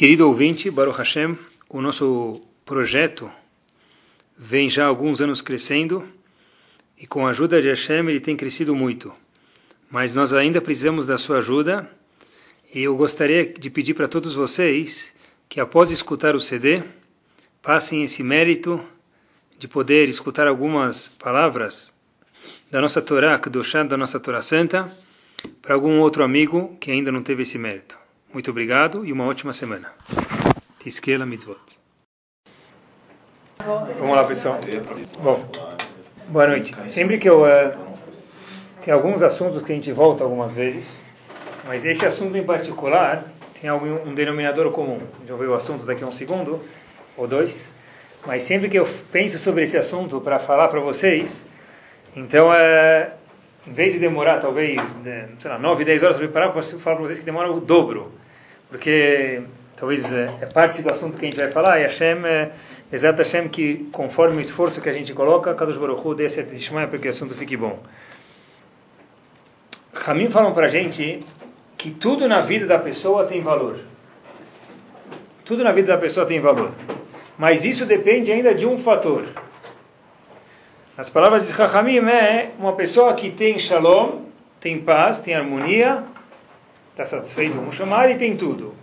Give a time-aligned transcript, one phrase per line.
[0.00, 1.36] Querido ouvinte, Baruch Hashem,
[1.68, 3.30] o nosso projeto
[4.34, 6.08] vem já há alguns anos crescendo
[6.96, 9.12] e com a ajuda de Hashem ele tem crescido muito.
[9.90, 11.86] Mas nós ainda precisamos da sua ajuda
[12.74, 15.12] e eu gostaria de pedir para todos vocês
[15.50, 16.82] que após escutar o CD,
[17.60, 18.82] passem esse mérito
[19.58, 21.94] de poder escutar algumas palavras
[22.70, 24.90] da nossa Torá, Kedoshá, da nossa Torá Santa,
[25.60, 28.00] para algum outro amigo que ainda não teve esse mérito.
[28.32, 29.92] Muito obrigado e uma ótima semana.
[30.78, 31.58] Tiskela Mitzvot.
[33.98, 34.60] Vamos lá, pessoal.
[35.20, 35.44] Bom,
[36.28, 36.76] boa noite.
[36.86, 37.42] Sempre que eu...
[37.42, 37.90] Uh,
[38.82, 41.04] tem alguns assuntos que a gente volta algumas vezes,
[41.66, 43.24] mas esse assunto em particular
[43.60, 45.00] tem algum, um denominador comum.
[45.26, 46.64] Já ouviu o assunto daqui a um segundo
[47.16, 47.68] ou dois.
[48.24, 51.44] Mas sempre que eu penso sobre esse assunto para falar para vocês,
[52.14, 53.12] então, é,
[53.66, 56.94] em vez de demorar talvez, né, sei lá, 9, 10 horas para preparar, posso falar
[56.94, 58.19] para vocês que demora o dobro.
[58.70, 59.42] Porque
[59.76, 62.52] talvez é, é, parte do assunto que a gente vai falar, e Hashem, é,
[62.92, 66.54] Exato Hashem, que conforme o esforço que a gente coloca, Kadosh Baruch Hu dê certo
[66.54, 67.78] de para que o assunto fique bom.
[69.92, 71.20] Ramim falam para a gente
[71.76, 73.80] que tudo na vida da pessoa tem valor.
[75.44, 76.70] Tudo na vida da pessoa tem valor.
[77.36, 79.24] Mas isso depende ainda de um fator.
[80.96, 84.26] As palavras de Chachamim é uma pessoa que tem shalom,
[84.60, 86.04] tem paz, tem harmonia,
[87.00, 88.74] está satisfeito, vamos chamar, e tem tudo.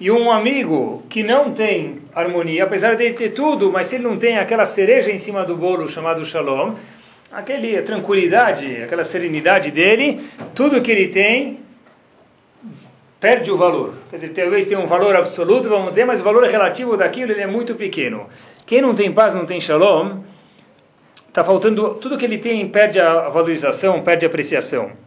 [0.00, 4.16] E um amigo que não tem harmonia, apesar de ter tudo, mas se ele não
[4.16, 6.74] tem aquela cereja em cima do bolo chamado shalom,
[7.30, 11.60] aquele tranquilidade, aquela serenidade dele, tudo que ele tem
[13.20, 13.94] perde o valor.
[14.10, 17.40] Quer dizer, talvez tenha um valor absoluto, vamos dizer, mas o valor relativo daquilo ele
[17.40, 18.26] é muito pequeno.
[18.66, 20.20] Quem não tem paz, não tem shalom,
[21.28, 25.05] está faltando, tudo que ele tem perde a valorização, perde a apreciação.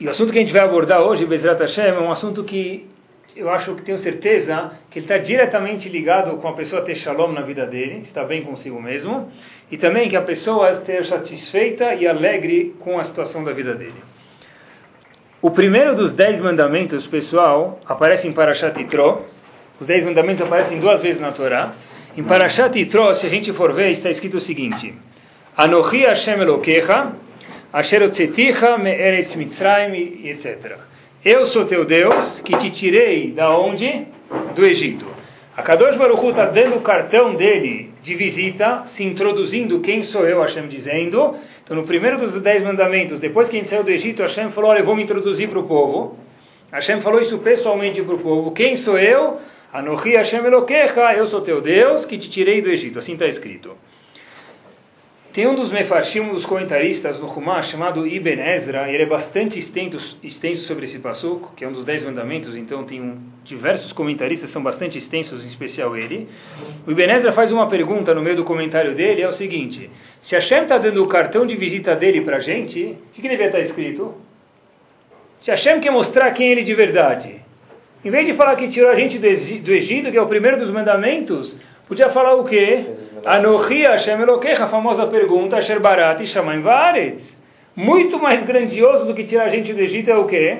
[0.00, 2.88] E o assunto que a gente vai abordar hoje, Bezrat Hashem, é um assunto que
[3.36, 7.32] eu acho que tenho certeza que ele está diretamente ligado com a pessoa ter shalom
[7.32, 9.30] na vida dele, estar bem consigo mesmo,
[9.70, 14.02] e também que a pessoa esteja satisfeita e alegre com a situação da vida dele.
[15.42, 19.26] O primeiro dos dez mandamentos, pessoal, aparece em Parashat Yitro.
[19.78, 21.74] Os dez mandamentos aparecem duas vezes na Torá.
[22.16, 24.94] Em Parashat Yitro, se a gente for ver, está escrito o seguinte:
[25.54, 27.12] Anochi Hashem Elokecha,
[30.28, 30.76] Etc.
[31.24, 34.06] Eu sou teu Deus, que te tirei da onde?
[34.56, 35.06] Do Egito.
[35.56, 40.40] A Kadosh Baruch está dando o cartão dele de visita, se introduzindo quem sou eu,
[40.42, 44.22] Hashem dizendo, então, no primeiro dos dez mandamentos, depois que a gente saiu do Egito,
[44.22, 46.18] Hashem falou: Olha, eu vou me introduzir para o povo.
[46.72, 49.38] Hashem falou isso pessoalmente para o povo: Quem sou eu?
[49.72, 52.98] Anohi Hashem Elokecha, eu sou teu Deus que te tirei do Egito.
[52.98, 53.76] Assim está escrito.
[55.32, 59.60] Tem um dos mefarshim, um dos comentaristas no Humash, chamado Ibn Ezra, ele é bastante
[59.60, 63.92] extenso, extenso sobre esse passuco, que é um dos dez mandamentos, então tem um, diversos
[63.92, 66.28] comentaristas, são bastante extensos, em especial ele.
[66.84, 69.88] O Ibn Ezra faz uma pergunta no meio do comentário dele, é o seguinte,
[70.20, 73.28] se Hashem está dando o cartão de visita dele para a gente, o que, que
[73.28, 74.12] estar tá escrito?
[75.38, 77.36] Se Hashem quer mostrar quem ele de verdade,
[78.04, 80.72] em vez de falar que tirou a gente do Egito, que é o primeiro dos
[80.72, 81.56] mandamentos,
[81.90, 82.86] Podia falar o quê?
[83.24, 87.36] Anohi Hashem Elokecha, a famosa pergunta, Asher Barat Shamayim Varetz.
[87.74, 90.58] Muito mais grandioso do que tirar a gente do Egito é o quê?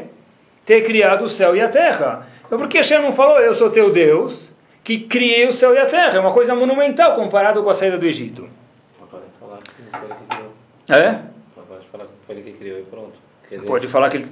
[0.66, 2.26] Ter criado o céu e a terra.
[2.44, 4.50] Então por que Hashem não falou, eu sou teu Deus,
[4.82, 6.16] que criei o céu e a terra?
[6.16, 8.48] É uma coisa monumental comparado com a saída do Egito.
[10.88, 11.20] É?
[11.54, 13.12] Pode falar que foi ele que criou e pronto.
[13.68, 14.26] Pode falar que ele...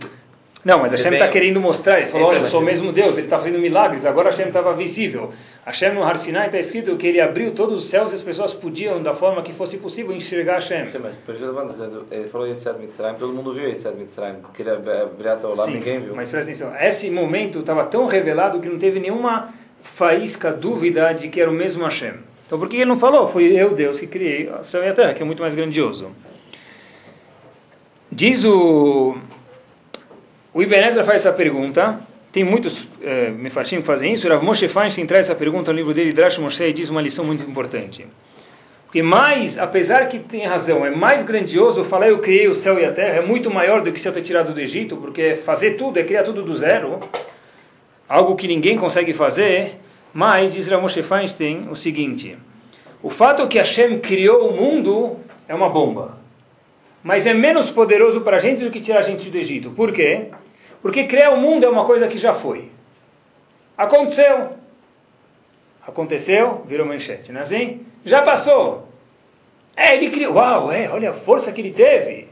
[0.68, 3.22] Não, mas Hashem está querendo mostrar, ele falou, olha, eu sou o mesmo Deus, ele
[3.22, 5.32] está fazendo milagres, agora Hashem estava visível.
[5.64, 8.52] Hashem no Har Sinai está escrito que ele abriu todos os céus e as pessoas
[8.52, 10.84] podiam, da forma que fosse possível, enxergar Hashem.
[10.88, 11.14] Sim, mas
[12.10, 15.70] ele falou Yitzhak Mitzrayim, todo mundo viu Yitzhak Mitzrayim, que ele abriu até o lado,
[15.70, 16.14] ninguém viu.
[16.14, 21.30] mas presta atenção, esse momento estava tão revelado que não teve nenhuma faísca, dúvida de
[21.30, 22.12] que era o mesmo Hashem.
[22.46, 23.26] Então por que ele não falou?
[23.26, 26.10] Foi eu, Deus, que criei o céu e a terra, que é muito mais grandioso.
[28.12, 29.16] Diz o
[30.52, 32.00] o Ibn Ezra faz essa pergunta,
[32.32, 36.12] tem muitos é, que fazem isso, Rav Moshe Feinstein traz essa pergunta no livro dele,
[36.12, 38.06] Drash Moshe, e diz uma lição muito importante.
[38.84, 42.84] Porque mais, apesar que tem razão, é mais grandioso falar eu criei o céu e
[42.84, 45.72] a terra, é muito maior do que se eu ter tirado do Egito, porque fazer
[45.72, 47.00] tudo é criar tudo do zero,
[48.08, 49.74] algo que ninguém consegue fazer,
[50.14, 52.38] mas, diz Rav Moshe Feinstein, o seguinte,
[53.02, 56.17] o fato que Hashem criou o mundo é uma bomba
[57.02, 59.70] mas é menos poderoso para a gente do que tirar a gente do Egito.
[59.70, 60.26] Por quê?
[60.82, 62.70] Porque criar o mundo é uma coisa que já foi.
[63.76, 64.50] Aconteceu.
[65.86, 67.86] Aconteceu, virou manchete, não é assim?
[68.04, 68.88] Já passou.
[69.76, 70.34] É, ele criou.
[70.34, 72.28] Uau, é, olha a força que ele teve.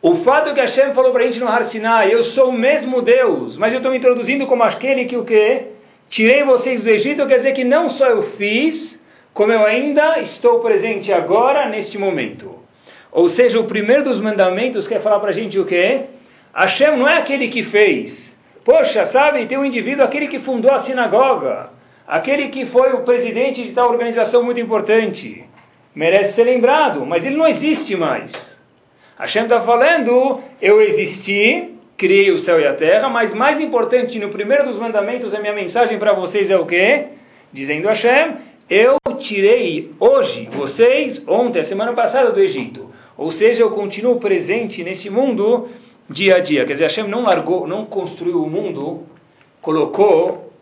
[0.00, 3.02] O fato que Hashem falou para a gente no Har Sinai, eu sou o mesmo
[3.02, 5.72] Deus, mas eu estou me introduzindo como aquele que o quê?
[6.08, 9.02] tirei vocês do Egito, quer dizer que não só eu fiz,
[9.32, 12.55] como eu ainda estou presente agora, neste momento.
[13.16, 16.02] Ou seja, o primeiro dos mandamentos quer falar para a gente o quê?
[16.54, 18.36] Hashem não é aquele que fez.
[18.62, 21.70] Poxa, sabe, tem um indivíduo, aquele que fundou a sinagoga,
[22.06, 25.46] aquele que foi o presidente de tal organização muito importante.
[25.94, 28.32] Merece ser lembrado, mas ele não existe mais.
[29.18, 34.28] Hashem está falando, eu existi, criei o céu e a terra, mas mais importante, no
[34.28, 37.06] primeiro dos mandamentos, a minha mensagem para vocês é o quê?
[37.50, 38.34] Dizendo Hashem,
[38.68, 42.85] eu tirei hoje vocês, ontem, a semana passada, do Egito.
[43.16, 45.68] Ou seja, eu continuo presente nesse mundo
[46.08, 46.64] dia a dia.
[46.64, 49.04] Quer dizer, Hashem não largou, não construiu o mundo,
[49.60, 50.52] colocou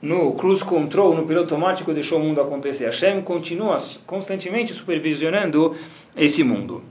[0.00, 2.86] no cruise control, no piloto automático, deixou o mundo acontecer.
[2.86, 5.76] Hashem continua constantemente supervisionando
[6.16, 6.82] esse mundo.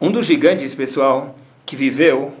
[0.00, 1.34] Um dos gigantes, pessoal,
[1.64, 2.32] que viveu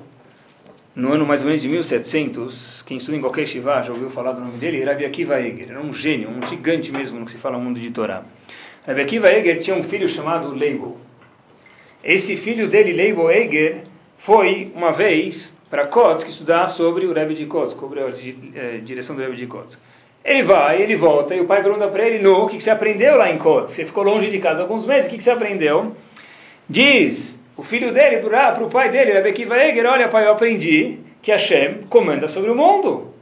[0.94, 4.32] no ano mais ou menos de 1700, quem estuda em qualquer shiva já ouviu falar
[4.32, 7.38] do nome dele, Rabbi Akiva Eger, era um gênio, um gigante mesmo no que se
[7.38, 8.24] fala no mundo de Torá.
[8.88, 10.96] Rabbi Akiva Eger tinha um filho chamado Leibel.
[12.02, 13.82] Esse filho dele, Leibel Eger,
[14.16, 19.14] foi uma vez para Kotsk estudar sobre o Rebbe de Kotsk, sobre a eh, direção
[19.14, 19.78] do Rebbe de Kotsk.
[20.24, 23.14] Ele vai, ele volta, e o pai pergunta para ele, no, o que você aprendeu
[23.14, 23.76] lá em Kotsk?
[23.76, 25.94] Você ficou longe de casa alguns meses, o que você aprendeu?
[26.66, 30.96] Diz o filho dele para o pai dele, Rebbe Kiva Eger, olha pai, eu aprendi
[31.20, 33.12] que Hashem comanda sobre o mundo.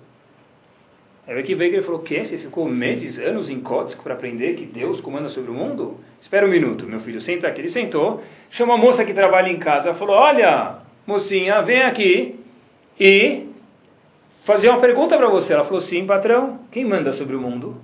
[1.26, 2.24] Rebbe Kiva Eger falou, o quê?
[2.24, 5.98] Você ficou meses, anos em Kotsk para aprender que Deus comanda sobre o mundo?
[6.20, 7.60] Espera um minuto, meu filho, senta aqui.
[7.60, 12.38] Ele sentou, chamou a moça que trabalha em casa, falou, olha, mocinha, vem aqui
[12.98, 13.48] e
[14.44, 15.52] fazer uma pergunta para você.
[15.52, 17.76] Ela falou, sim, patrão, quem manda sobre o mundo?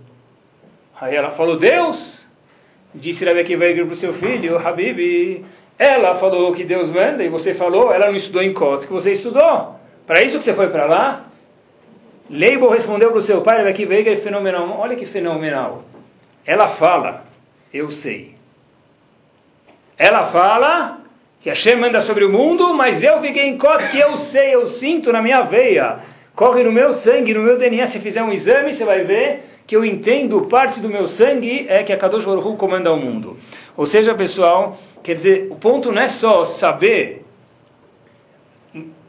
[1.00, 2.22] Aí ela falou, Deus.
[2.94, 5.44] Disse Rebbe Kiva Eger para o seu filho, Habib,
[5.78, 9.14] ela falou que Deus manda e você falou, ela não estudou em Kotsk, que você
[9.14, 9.74] estudou.
[10.06, 11.31] Para isso que você foi para lá?
[12.32, 14.76] Leibel respondeu para o seu pai, aqui é fenomenal.
[14.80, 15.84] Olha que fenomenal.
[16.44, 17.24] Ela fala,
[17.72, 18.34] eu sei.
[19.96, 21.00] Ela fala
[21.40, 25.12] que Hashem manda sobre o mundo, mas eu fiquei em Kotsk, eu sei, eu sinto
[25.12, 25.98] na minha veia.
[26.34, 27.86] Corre no meu sangue, no meu DNA.
[27.86, 31.84] Se fizer um exame, você vai ver que eu entendo, parte do meu sangue é
[31.84, 33.36] que a Kadosh Baruch comanda o mundo.
[33.76, 37.21] Ou seja, pessoal, Quer dizer, o ponto não é só saber,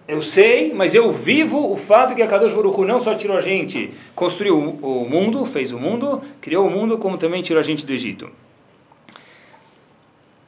[0.07, 3.41] eu sei, mas eu vivo o fato que a Kadosh Baruch não só tirou a
[3.41, 7.85] gente, construiu o mundo, fez o mundo, criou o mundo, como também tirou a gente
[7.85, 8.29] do Egito.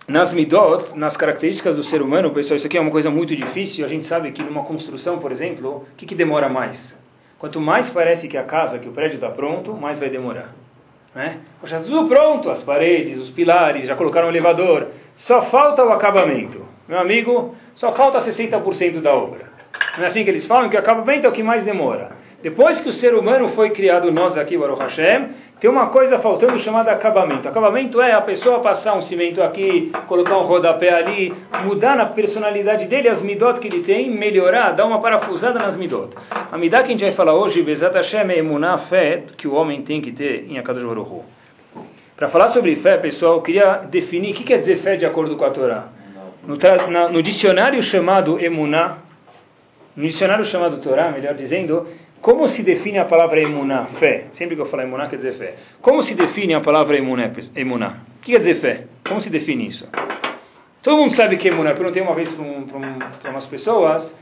[0.07, 3.83] Nas midot, nas características do ser humano, pessoal, isso aqui é uma coisa muito difícil.
[3.85, 6.95] A gente sabe que numa construção, por exemplo, o que, que demora mais?
[7.39, 10.53] Quanto mais parece que a casa, que o prédio está pronto, mais vai demorar.
[11.15, 11.39] Né?
[11.63, 14.89] Já tudo pronto, as paredes, os pilares, já colocaram o elevador.
[15.15, 16.63] Só falta o acabamento.
[16.87, 19.53] Meu amigo, só falta 60% da obra.
[19.97, 20.69] Não é assim que eles falam?
[20.69, 22.11] Que o acabamento é o que mais demora.
[22.41, 25.29] Depois que o ser humano foi criado, nós aqui, Baruch Hashem,
[25.59, 27.47] tem uma coisa faltando chamada acabamento.
[27.47, 31.33] Acabamento é a pessoa passar um cimento aqui, colocar um rodapé ali,
[31.63, 36.09] mudar na personalidade dele as midot que ele tem, melhorar, dar uma parafusada nas midot.
[36.51, 39.53] A midá que a gente vai falar hoje, Bezat Hashem, é emuná, fé que o
[39.55, 41.23] homem tem que ter em Akadosh Baruch
[42.15, 45.35] Para falar sobre fé, pessoal, eu queria definir o que quer dizer fé de acordo
[45.35, 45.85] com a Torá.
[46.47, 46.57] No,
[46.89, 48.97] na, no dicionário chamado emuná,
[49.95, 51.87] no dicionário chamado Torá, melhor dizendo,
[52.21, 54.25] como se define a palavra emuná, fé?
[54.31, 55.55] Sempre que eu falo emuná, quer dizer fé.
[55.79, 57.31] Como se define a palavra emuná?
[57.55, 57.97] emuná?
[58.17, 58.83] O que quer dizer fé?
[59.07, 59.87] Como se define isso?
[60.81, 61.69] Todo mundo sabe que é emuná.
[61.69, 64.15] Eu perguntei uma vez para um, um, umas pessoas.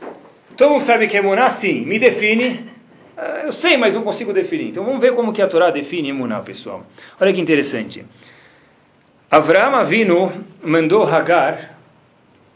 [0.58, 1.50] Todo mundo sabe que é emuná?
[1.50, 1.86] Sim.
[1.86, 2.66] Me define.
[3.18, 4.70] Uh, eu sei, mas não consigo definir.
[4.70, 6.86] Então vamos ver como que a Torá define emuná, pessoal.
[7.20, 8.06] Olha que interessante.
[9.32, 11.73] Avraham Avinu mandou Hagar.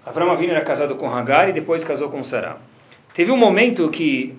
[0.08, 2.56] Avraham Avinu era casado com Hagar e depois casou com Sarah.
[3.14, 4.34] Teve um momento que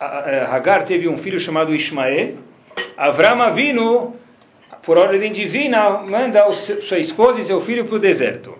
[0.00, 2.36] Hagar teve um filho chamado Ismael.
[2.96, 4.16] Avram Avinu,
[4.82, 8.56] por ordem divina, manda sua esposa e seu filho para o deserto.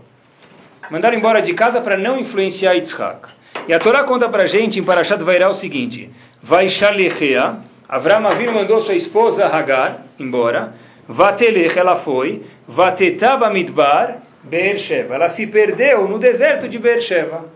[0.90, 3.28] Mandaram embora de casa para não influenciar Yitzhak.
[3.66, 6.10] E a Torá conta para a gente em Parashat Vairá o seguinte:
[6.42, 7.56] Vai Shalechea,
[7.88, 10.74] Avram Avinu mandou sua esposa Hagar embora.
[11.08, 12.42] Vatelech, ela foi.
[12.68, 15.14] Vatetaba Midbar, Beersheba.
[15.14, 17.46] Ela se perdeu no deserto de Beersheba.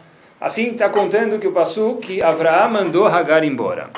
[0.40, 3.90] Assim está contando que o Passu que Abraão mandou Hagar embora.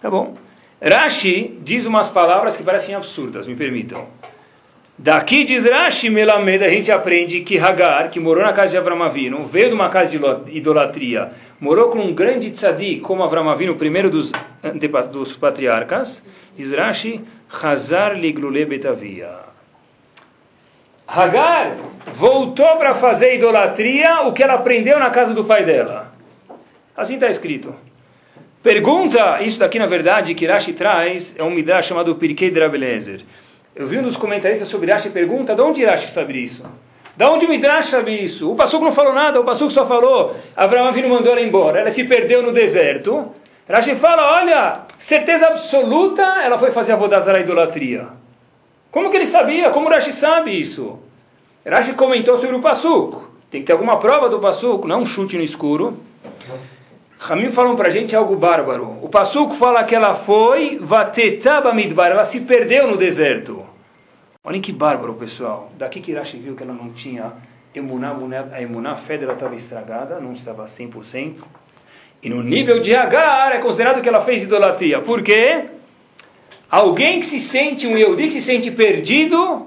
[0.00, 0.34] Tá bom.
[0.82, 4.06] Rashi diz umas palavras que parecem absurdas, me permitam.
[4.96, 9.46] Daqui diz Rashi Melamed, a gente aprende que Hagar, que morou na casa de Avramavino,
[9.46, 14.32] veio de uma casa de idolatria, morou com um grande tzadik, como Avramavino, primeiro dos,
[15.10, 16.22] dos patriarcas,
[16.56, 17.22] diz Rashi,
[17.62, 19.49] Hazar Liglule Betavia.
[21.12, 21.72] Hagar
[22.14, 26.12] voltou para fazer idolatria o que ela aprendeu na casa do pai dela.
[26.96, 27.74] Assim está escrito.
[28.62, 33.22] Pergunta, isso daqui na verdade que Rashi traz, é um midrash chamado Pirkei Drabelezer.
[33.74, 36.64] Eu vi um dos comentaristas sobre Rashi pergunta, de onde Rashi sabe isso?
[37.16, 38.50] Da onde o Midrash sabe isso?
[38.50, 41.90] O Passuco não falou nada, o Passuco só falou, Abraão Avinu mandou ela embora, ela
[41.90, 43.34] se perdeu no deserto.
[43.68, 48.06] Rashi fala, olha, certeza absoluta, ela foi fazer a Vodazara idolatria.
[48.90, 49.70] Como que ele sabia?
[49.70, 50.98] Como Rashi sabe isso?
[51.66, 53.30] Rashi comentou sobre o Passuco.
[53.50, 55.98] Tem que ter alguma prova do Passuco, não um chute no escuro.
[57.18, 58.98] Ramim falam para a gente algo bárbaro.
[59.02, 63.64] O Passuco fala que ela foi vatetaba midbar, ela se perdeu no deserto.
[64.42, 65.70] Olhem que bárbaro, pessoal.
[65.76, 67.32] Daqui que Rashi viu que ela não tinha
[67.74, 68.16] emuná,
[68.52, 71.44] a emuná, a fé dela estava estragada, não estava 100%.
[72.22, 75.00] E no nível de Agar é considerado que ela fez idolatria.
[75.00, 75.66] Por quê?
[76.70, 79.66] Alguém que se sente, um Yehudi que se sente perdido,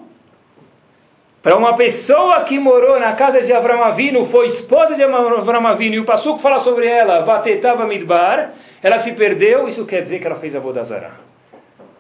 [1.42, 5.96] para uma pessoa que morou na casa de Avram Avinu, foi esposa de Avram Avinu,
[5.96, 10.28] e o Passuco fala sobre ela, Vatetava Midbar, ela se perdeu, isso quer dizer que
[10.28, 11.12] ela fez a Vodazara.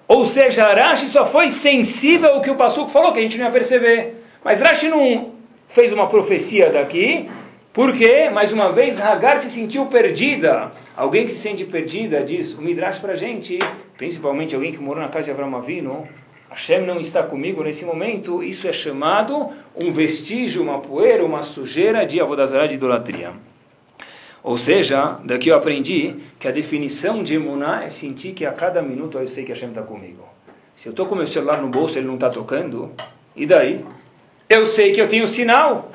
[0.07, 3.47] Ou seja, Rashi só foi sensível ao que o Passuco falou, que a gente não
[3.47, 4.23] ia perceber.
[4.43, 5.31] Mas Rashi não
[5.67, 7.29] fez uma profecia daqui,
[7.73, 10.71] porque, mais uma vez, Hagar se sentiu perdida.
[10.95, 13.59] Alguém que se sente perdida, diz o Midrash para a gente,
[13.97, 16.07] principalmente alguém que morou na casa de Avram Avinu,
[16.49, 22.05] Hashem não está comigo nesse momento, isso é chamado um vestígio, uma poeira, uma sujeira
[22.05, 23.31] de avodazará de idolatria.
[24.43, 28.81] Ou seja, daqui eu aprendi que a definição de emuná é sentir que a cada
[28.81, 30.27] minuto eu sei que Hashem está comigo.
[30.75, 32.91] Se eu estou com meu celular no bolso e ele não está tocando,
[33.35, 33.83] e daí?
[34.49, 35.91] Eu sei que eu tenho sinal.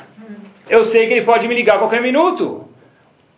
[0.68, 2.66] Eu sei que ele pode me ligar a qualquer minuto.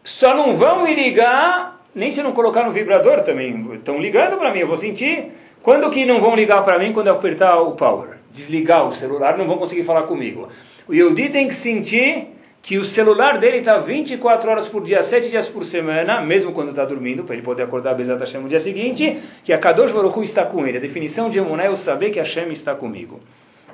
[0.05, 3.75] Só não vão me ligar, nem se não colocar no vibrador também.
[3.75, 5.33] Estão ligando para mim, eu vou sentir.
[5.63, 8.19] Quando que não vão ligar para mim quando eu apertar o power?
[8.33, 10.49] Desligar o celular, não vão conseguir falar comigo.
[10.89, 12.29] O Yehudi tem que sentir
[12.63, 16.71] que o celular dele está 24 horas por dia, 7 dias por semana, mesmo quando
[16.71, 19.93] está dormindo, para ele poder acordar Bezat Hashem no dia seguinte, que a Kadosh
[20.25, 20.79] está com ele.
[20.79, 23.21] A definição de Emuná é eu saber que Hashem está comigo.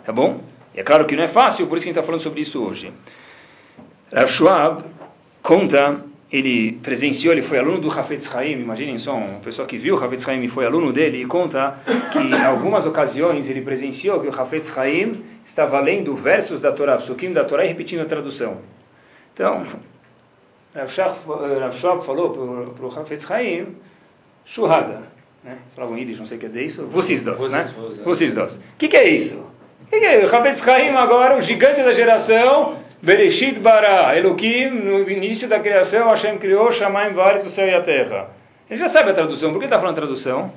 [0.04, 0.40] Tá bom?
[0.74, 2.40] E é claro que não é fácil, por isso que a gente está falando sobre
[2.40, 2.92] isso hoje.
[4.12, 4.84] Rav Schwab
[5.42, 9.94] conta ele presenciou, ele foi aluno do Hafetz Haim, imaginem só, uma pessoa que viu
[9.94, 11.78] o Hafetz Haim e foi aluno dele, e conta
[12.12, 15.12] que em algumas ocasiões ele presenciou que o Hafetz Haim
[15.44, 18.58] estava lendo versos da Torá, Sukim da Torá e repetindo a tradução.
[19.32, 19.64] Então,
[20.74, 23.76] Rav Shab falou para o Hafetz Haim,
[24.44, 25.02] churrada,
[25.44, 25.58] né?
[25.76, 27.72] falavam Yiddish, não sei o que quer dizer isso, vocês dois, né?
[28.04, 28.52] Vocês dois.
[28.52, 29.38] O que, que é isso?
[29.82, 30.24] O que, que é?
[30.24, 36.08] O Hafetz Haim agora, o gigante da geração, Bereshit bara, Elohim, no início da criação,
[36.08, 38.30] Hashem criou, Shamaim Vares, o céu e a terra.
[38.68, 40.50] Ele já sabe a tradução, por que está falando tradução?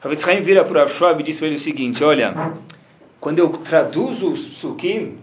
[0.00, 2.32] Rav Haim vira para Rav e diz para ele o seguinte, olha,
[3.18, 5.18] quando eu traduzo os Sukim,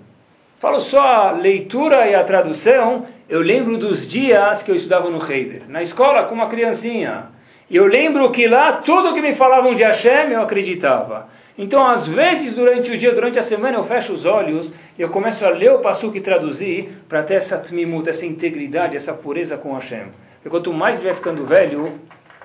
[0.60, 5.26] falo só a leitura e a tradução, eu lembro dos dias que eu estudava no
[5.26, 7.28] Heider, na escola com uma criancinha.
[7.70, 11.30] E eu lembro que lá, tudo que me falavam de Hashem, eu acreditava.
[11.58, 15.10] Então, às vezes, durante o dia, durante a semana, eu fecho os olhos e eu
[15.10, 19.58] começo a ler o Passuque e traduzir para ter essa tmimut, essa integridade, essa pureza
[19.58, 20.06] com Hashem.
[20.36, 22.00] Porque quanto mais vai ficando velho,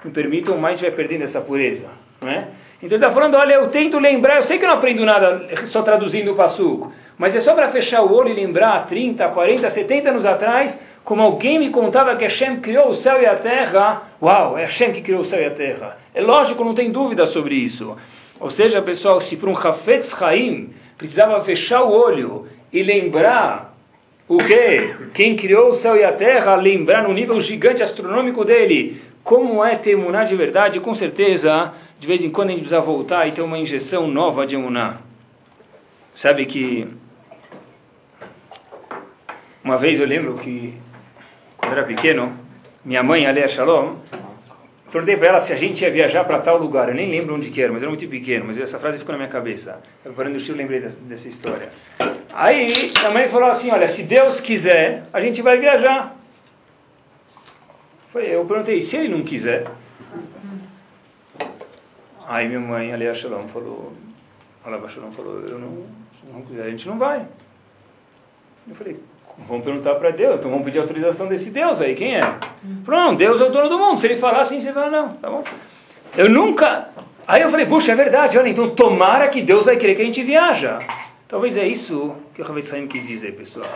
[0.04, 1.86] me permitam, mais vai perdendo essa pureza.
[2.20, 2.48] Não é?
[2.82, 5.48] Então ele está falando, olha, eu tento lembrar, eu sei que eu não aprendo nada
[5.66, 9.70] só traduzindo o Passuco, mas é só para fechar o olho e lembrar 30, 40,
[9.70, 14.02] 70 anos atrás, como alguém me contava que Hashem criou o céu e a terra.
[14.20, 15.96] Uau, é Hashem que criou o céu e a terra.
[16.14, 17.96] É lógico, não tem dúvida sobre isso.
[18.38, 23.76] Ou seja, pessoal, se para um Hafetz Haim precisava fechar o olho e lembrar
[24.28, 24.94] o que?
[25.14, 29.74] Quem criou o céu e a terra, lembrar no nível gigante astronômico dele como é
[29.74, 33.32] ter emuná de verdade, com certeza, de vez em quando a gente precisa voltar e
[33.32, 34.98] ter uma injeção nova de emuná.
[36.14, 36.86] Sabe que
[39.64, 40.74] uma vez eu lembro que
[41.56, 42.32] quando era pequeno,
[42.84, 43.96] minha mãe, Alea Shalom,
[44.96, 46.88] Perguntei para ela se a gente ia viajar para tal lugar.
[46.88, 48.46] Eu nem lembro onde que era, mas era muito pequeno.
[48.46, 49.78] Mas essa frase ficou na minha cabeça.
[50.02, 51.68] Eu parando o lembrei dessa, dessa história.
[52.32, 52.66] Aí
[53.04, 56.16] a mãe falou assim: Olha, se Deus quiser, a gente vai viajar.
[58.14, 59.66] Eu perguntei: Se ele não quiser?
[62.26, 63.92] Aí minha mãe, ali a Shalom, falou:
[64.64, 65.84] Alava Shalom falou: Eu não,
[66.32, 67.26] não quiser, a gente não vai.
[68.66, 68.96] Eu falei:
[69.46, 72.20] Vamos perguntar para Deus, então vamos pedir autorização desse Deus aí, quem é?
[72.84, 74.00] Pronto, Deus é o dono do mundo.
[74.00, 75.44] Se ele falar assim, você fala, não, tá bom.
[76.16, 76.88] Eu nunca.
[77.26, 80.04] Aí eu falei, puxa, é verdade, olha, então tomara que Deus vai querer que a
[80.04, 80.78] gente viaja.
[81.28, 83.66] Talvez é isso que o Rav Saim quis dizer, pessoal.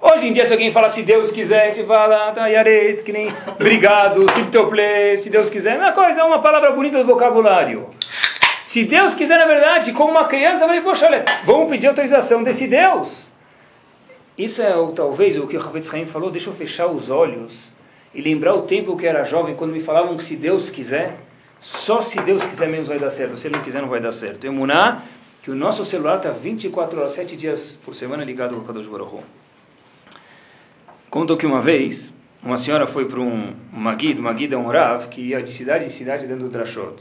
[0.00, 3.12] Hoje em dia, se alguém fala se Deus quiser, a gente fala, tá, yaret, que
[3.12, 4.24] nem obrigado,
[4.70, 5.74] play, se Deus quiser.
[5.74, 7.88] É uma coisa, é uma palavra bonita do vocabulário.
[8.62, 12.68] Se Deus quiser, na verdade, como uma criança, falei, poxa, olha, vamos pedir autorização desse
[12.68, 13.28] Deus.
[14.38, 17.70] Isso é talvez o que o Rav Haim falou, deixa eu fechar os olhos
[18.14, 21.16] e lembrar o tempo que eu era jovem, quando me falavam que se Deus quiser,
[21.60, 24.12] só se Deus quiser menos vai dar certo, se Ele não quiser não vai dar
[24.12, 24.46] certo.
[24.46, 25.02] Emuná,
[25.42, 29.14] que o nosso celular está 24 horas, 7 dias por semana ligado ao Kadosh Baruch
[29.14, 29.22] Hu.
[31.08, 35.20] Contou que uma vez, uma senhora foi para um Magid, Magid é um Rav, que
[35.20, 36.96] ia de cidade em cidade dentro do Drashot.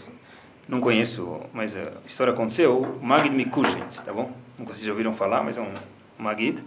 [0.68, 4.32] Não conheço, mas a história aconteceu, Magid Mikushvitz, tá bom?
[4.58, 5.74] Nunca vocês ouviram falar, mas é um
[6.18, 6.60] Magid.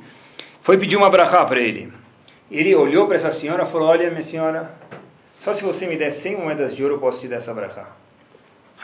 [0.62, 1.92] Foi pedir uma brachá para ele.
[2.52, 4.70] Ele olhou para essa senhora e falou, olha minha senhora,
[5.40, 7.86] só se você me der 100 moedas de ouro eu posso te dar essa brachá.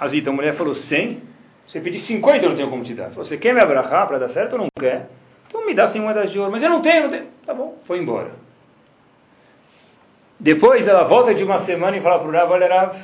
[0.01, 1.23] Hazita, a mulher falou, 100?
[1.67, 3.11] Você pedir 50 eu não tenho como te dar.
[3.11, 5.11] Você quer me abrahar para dar certo ou não quer?
[5.47, 6.51] Então me dá 100 moedas de ouro.
[6.51, 7.27] Mas eu não tenho, não tenho.
[7.45, 8.31] Tá bom, foi embora.
[10.41, 12.97] Depois ela volta de uma semana e fala para o Rav, olha Rav,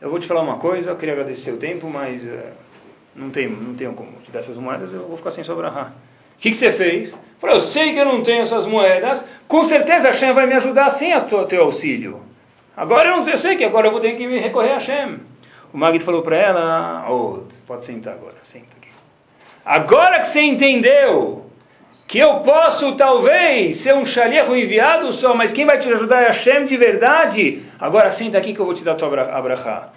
[0.00, 2.38] eu vou te falar uma coisa, eu queria agradecer seu tempo, mas uh,
[3.14, 5.92] não, tenho, não tenho como te dar essas moedas, eu vou ficar sem sobrar.
[6.36, 7.16] O que, que você fez?
[7.38, 10.90] Falei, eu sei que eu não tenho essas moedas, com certeza Hashem vai me ajudar
[10.90, 12.20] sem a teu auxílio.
[12.76, 15.18] Agora eu, não, eu sei que agora eu vou ter que me recorrer a Hashem.
[15.74, 18.88] O Magid falou para ela, oh, pode sentar agora, senta aqui.
[19.64, 21.46] Agora que você entendeu
[22.06, 26.26] que eu posso talvez ser um xalierro enviado só, mas quem vai te ajudar é
[26.28, 27.62] Hashem de verdade.
[27.76, 29.88] Agora senta aqui que eu vou te dar tua abrahá.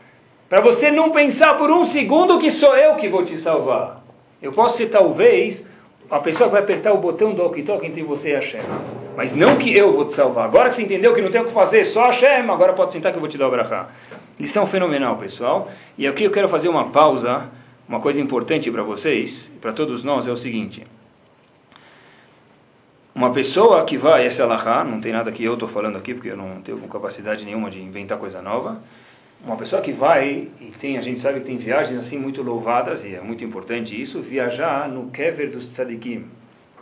[0.50, 4.04] Para você não pensar por um segundo que sou eu que vou te salvar.
[4.42, 5.64] Eu posso ser talvez
[6.10, 9.03] a pessoa que vai apertar o botão do Okitok entre você e Hashem.
[9.15, 10.46] Mas não que eu vou te salvar.
[10.46, 13.12] Agora que você entendeu que não tem o que fazer, só Hashem, agora pode sentar
[13.12, 13.89] que eu vou te dar o abrahá.
[14.39, 15.70] Lição fenomenal, pessoal.
[15.98, 17.50] E aqui eu quero fazer uma pausa.
[17.88, 20.88] Uma coisa importante para vocês, para todos nós, é o seguinte.
[23.13, 26.13] Uma pessoa que vai, essa é a não tem nada que eu estou falando aqui,
[26.13, 28.82] porque eu não tenho capacidade nenhuma de inventar coisa nova.
[29.46, 33.03] Uma pessoa que vai, e tem, a gente sabe que tem viagens assim muito louvadas,
[33.03, 36.25] e é muito importante isso, viajar no Kever dos Tzadikim.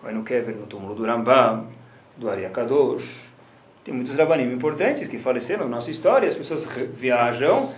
[0.01, 1.65] Vai no Kever, no túmulo do Rambam,
[2.22, 3.04] do Ariakadosh.
[3.84, 7.72] Tem muitos rabanim importantes que faleceram na nossa história, as pessoas viajam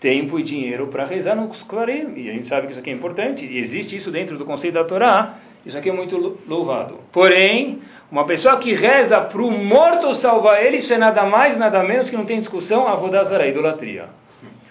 [0.00, 2.92] tempo e dinheiro para rezar nos Kvarim, e a gente sabe que isso aqui é
[2.92, 6.98] importante, e existe isso dentro do conceito da Torá, isso aqui é muito louvado.
[7.12, 11.82] Porém, uma pessoa que reza para o morto salvar ele, isso é nada mais, nada
[11.82, 14.08] menos que não tem discussão, avodazara, idolatria.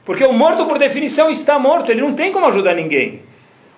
[0.05, 3.21] Porque o morto, por definição, está morto, ele não tem como ajudar ninguém.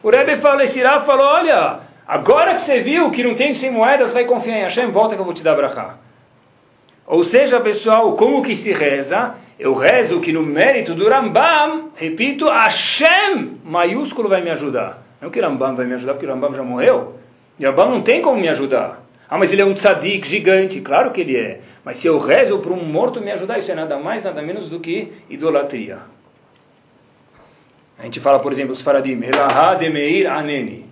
[0.04, 4.26] O Rebbe Rav falou, olha, agora que você viu que não tem 100 moedas, vai
[4.26, 5.98] confiar em Hashem, volta que eu vou te dar brachá.
[7.06, 9.36] Ou seja, pessoal, como que se reza?
[9.60, 15.04] Eu rezo que no mérito do Rambam, repito, Hashem, maiúsculo, vai me ajudar.
[15.22, 17.16] Não que Rambam vai me ajudar, porque Rambam já morreu.
[17.58, 19.02] E Rambam não tem como me ajudar.
[19.30, 20.80] Ah, mas ele é um tzadik gigante.
[20.82, 21.62] Claro que ele é.
[21.84, 24.70] Mas se eu rezo para um morto me ajudar, isso é nada mais, nada menos
[24.70, 26.00] do que idolatria.
[27.98, 30.87] A gente fala, por exemplo, os faradim, Elaha de Meir Aneni.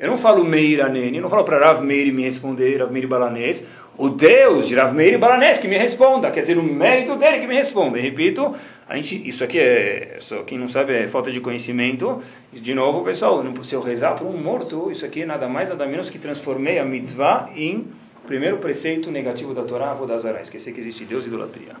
[0.00, 3.06] Eu não falo Meir Aneni, eu não falo para Rav Meir me responder, Rav Meir
[3.06, 3.62] Balanês.
[3.98, 7.46] O Deus de Rav Meir Balanês que me responda, quer dizer, o mérito dele que
[7.46, 7.98] me responda.
[7.98, 8.56] E repito,
[8.88, 12.22] a gente, isso aqui é, só quem não sabe é falta de conhecimento.
[12.50, 15.84] De novo, pessoal, se eu rezar por um morto, isso aqui é nada mais, nada
[15.86, 17.86] menos que transformei a mitzvah em
[18.26, 21.74] primeiro preceito negativo da Torá, Avodazara, esquecer que existe Deus e idolatria.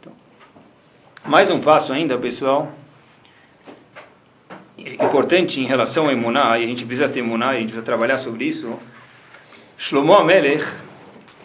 [0.00, 0.12] Então,
[1.24, 2.70] mais um passo ainda, pessoal,
[4.78, 8.18] importante em relação a Emuná, e a gente precisa ter Emuná, a gente precisa trabalhar
[8.18, 8.78] sobre isso.
[9.76, 10.64] Shlomo Amelech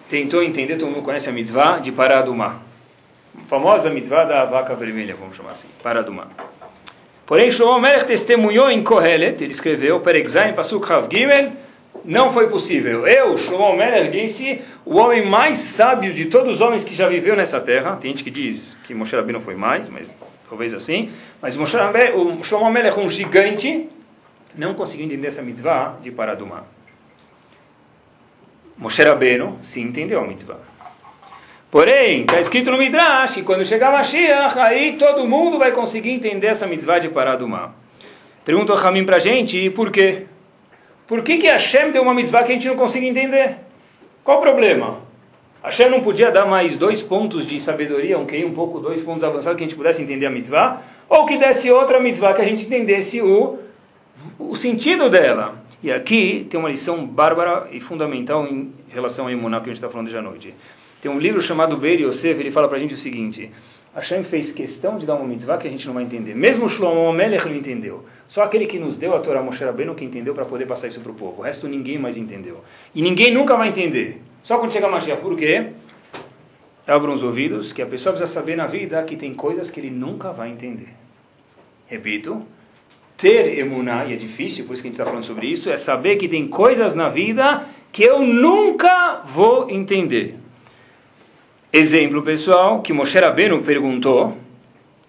[0.09, 2.67] tentou entender, todo mundo conhece a mitzvah de mar
[3.47, 6.27] famosa mitzvah da vaca vermelha, vamos chamar assim, para do mar.
[7.25, 11.51] Porém, Shlomo Melech testemunhou em Kohelet, ele escreveu, Perexaim Pasuk Rav Gimel,
[12.05, 13.05] não foi possível.
[13.05, 17.35] Eu, Shlomo Melech, disse, o homem mais sábio de todos os homens que já viveu
[17.35, 20.09] nessa terra, tem gente que diz que Moshe Rabbeinu foi mais, mas
[20.49, 21.11] talvez assim,
[21.41, 21.65] mas o,
[22.43, 23.89] Shlomo Melech, um gigante,
[24.55, 26.65] não conseguiu entender essa mitzvah de parar do mar.
[28.77, 30.59] Moshe Rabbeinu, sim, entendeu a mitzvah.
[31.69, 36.47] Porém, está escrito no Midrash que quando chegar Mashiach, aí todo mundo vai conseguir entender
[36.47, 37.73] essa mitzvah de parar do mal.
[38.45, 40.25] Pergunta o Ramim para a gente, por quê?
[41.05, 43.57] Por que, que Hashem deu uma mitzvah que a gente não consegue entender?
[44.23, 45.06] Qual o problema?
[45.67, 49.21] Hashem não podia dar mais dois pontos de sabedoria, um que um pouco, dois pontos
[49.21, 50.81] avançados que a gente pudesse entender a mitzvah?
[51.09, 53.59] Ou que desse outra mitzvah que a gente entendesse o,
[54.39, 55.55] o sentido dela?
[55.83, 59.75] E aqui tem uma lição bárbara e fundamental em relação ao imuná que a gente
[59.75, 60.53] está falando hoje à noite.
[61.01, 63.51] Tem um livro chamado Beir Yosef, ele fala para a gente o seguinte:
[63.93, 66.33] Hashem fez questão de dar uma mitzvah que a gente não vai entender.
[66.33, 68.05] Mesmo Shlomo Melech não entendeu.
[68.29, 71.01] Só aquele que nos deu a Torá Moshe Rabbeinu que entendeu para poder passar isso
[71.01, 71.41] para o povo.
[71.41, 72.63] O resto ninguém mais entendeu.
[72.95, 74.21] E ninguém nunca vai entender.
[74.47, 75.21] Só quando chega a Mashiach.
[75.21, 75.71] Por quê?
[76.87, 79.89] Abram os ouvidos, que a pessoa precisa saber na vida que tem coisas que ele
[79.89, 80.87] nunca vai entender.
[81.85, 82.41] Repito,
[83.17, 85.75] ter emuná, e é difícil, por isso que a gente está falando sobre isso, é
[85.75, 90.35] saber que tem coisas na vida que eu nunca vou entender.
[91.73, 94.37] Exemplo, pessoal, que Moshe Rabbeinu perguntou,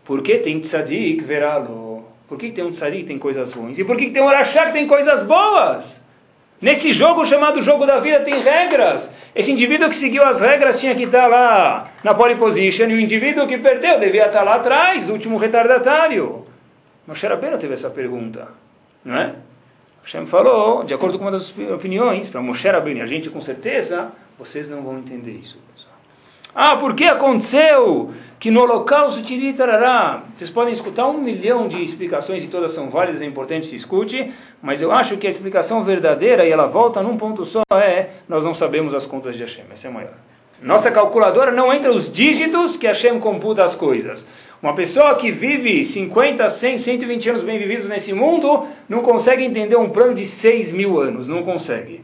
[0.05, 2.05] por que tem tzadik veralo?
[2.27, 3.79] Por que tem um tzadik que tem coisas ruins?
[3.79, 6.03] E por que tem um rachá que tem coisas boas?
[6.61, 9.16] Nesse jogo chamado jogo da vida tem regras.
[9.35, 13.01] Esse indivíduo que seguiu as regras tinha que estar lá na pole position e o
[13.01, 16.47] indivíduo que perdeu devia estar lá atrás, último retardatário.
[17.07, 18.49] Moshe Rabbeinu teve essa pergunta,
[19.05, 19.35] não é?
[20.03, 24.11] Hashem falou, de acordo com uma das opiniões, para Moshe Rabbeinu, a gente com certeza,
[24.38, 25.59] vocês não vão entender isso.
[26.55, 30.25] Ah, por que aconteceu que no holocausto tiritarará?
[30.37, 34.33] Vocês podem escutar um milhão de explicações e todas são válidas, é importante se escute,
[34.62, 38.44] mas eu acho que a explicação verdadeira, e ela volta num ponto só, é nós
[38.44, 40.14] não sabemos as contas de Hashem, essa é a maior.
[40.61, 44.27] Nossa calculadora não entra os dígitos que Hashem computa as coisas.
[44.61, 49.77] Uma pessoa que vive 50, 100, 120 anos bem vividos nesse mundo, não consegue entender
[49.77, 52.03] um plano de 6 mil anos, não consegue.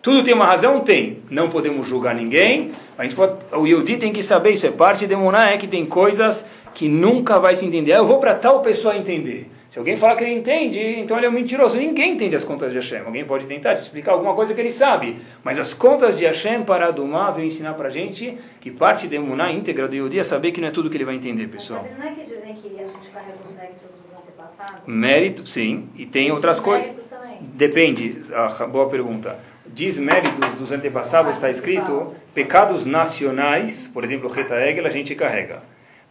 [0.00, 0.80] Tudo tem uma razão?
[0.80, 1.18] Tem.
[1.30, 2.72] Não podemos julgar ninguém.
[2.96, 5.68] A gente pode, o Yudi tem que saber, isso é parte de Muná, é que
[5.68, 7.92] tem coisas que nunca vai se entender.
[7.92, 9.50] Ah, eu vou para tal pessoa entender.
[9.72, 11.78] Se alguém falar que ele entende, então ele é um mentiroso.
[11.78, 13.06] Ninguém entende as contas de Hashem.
[13.06, 15.16] Alguém pode tentar te explicar alguma coisa que ele sabe.
[15.42, 19.18] Mas as contas de Hashem para Adumá vem ensinar para a gente que parte de
[19.18, 21.88] Muná íntegra do Yudi é saber que não é tudo que ele vai entender, pessoal.
[21.88, 24.86] Mas não é que dizem que a gente carrega os méritos dos antepassados?
[24.86, 25.88] Mérito, sim.
[25.96, 26.94] E tem outras coisas.
[27.40, 28.22] Depende.
[28.30, 29.38] Ah, boa pergunta.
[29.66, 35.62] Diz méritos dos antepassados, está escrito pecados nacionais, por exemplo, Reta a gente carrega.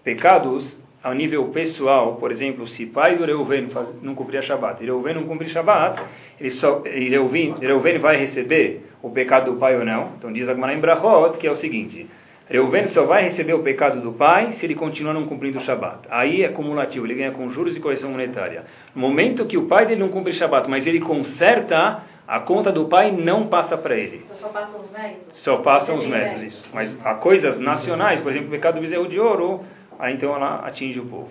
[0.04, 4.86] Pecados a nível pessoal, por exemplo, se pai do Reuven faz, não cumprir Shabbat, e
[4.86, 6.02] Reuven não cumprir Shabbat,
[6.40, 10.12] ele só, Reuven, Reuven vai receber o pecado do pai ou não.
[10.18, 12.08] Então diz a Gemara em Brahot, que é o seguinte,
[12.48, 16.00] Reuven só vai receber o pecado do pai se ele continuar não cumprindo o Shabat.
[16.10, 18.66] Aí é cumulativo, ele ganha com juros e correção monetária.
[18.94, 22.86] No momento que o pai dele não cumpre Shabat, mas ele conserta, a conta do
[22.86, 24.24] pai não passa para ele.
[24.26, 25.38] Então só passam os méritos?
[25.38, 26.64] Só passam os méritos, isso.
[26.74, 29.62] Mas há coisas nacionais, por exemplo, o pecado do bezerro de ouro,
[30.02, 31.30] aí então ela atinge o povo.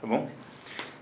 [0.00, 0.28] Tá bom?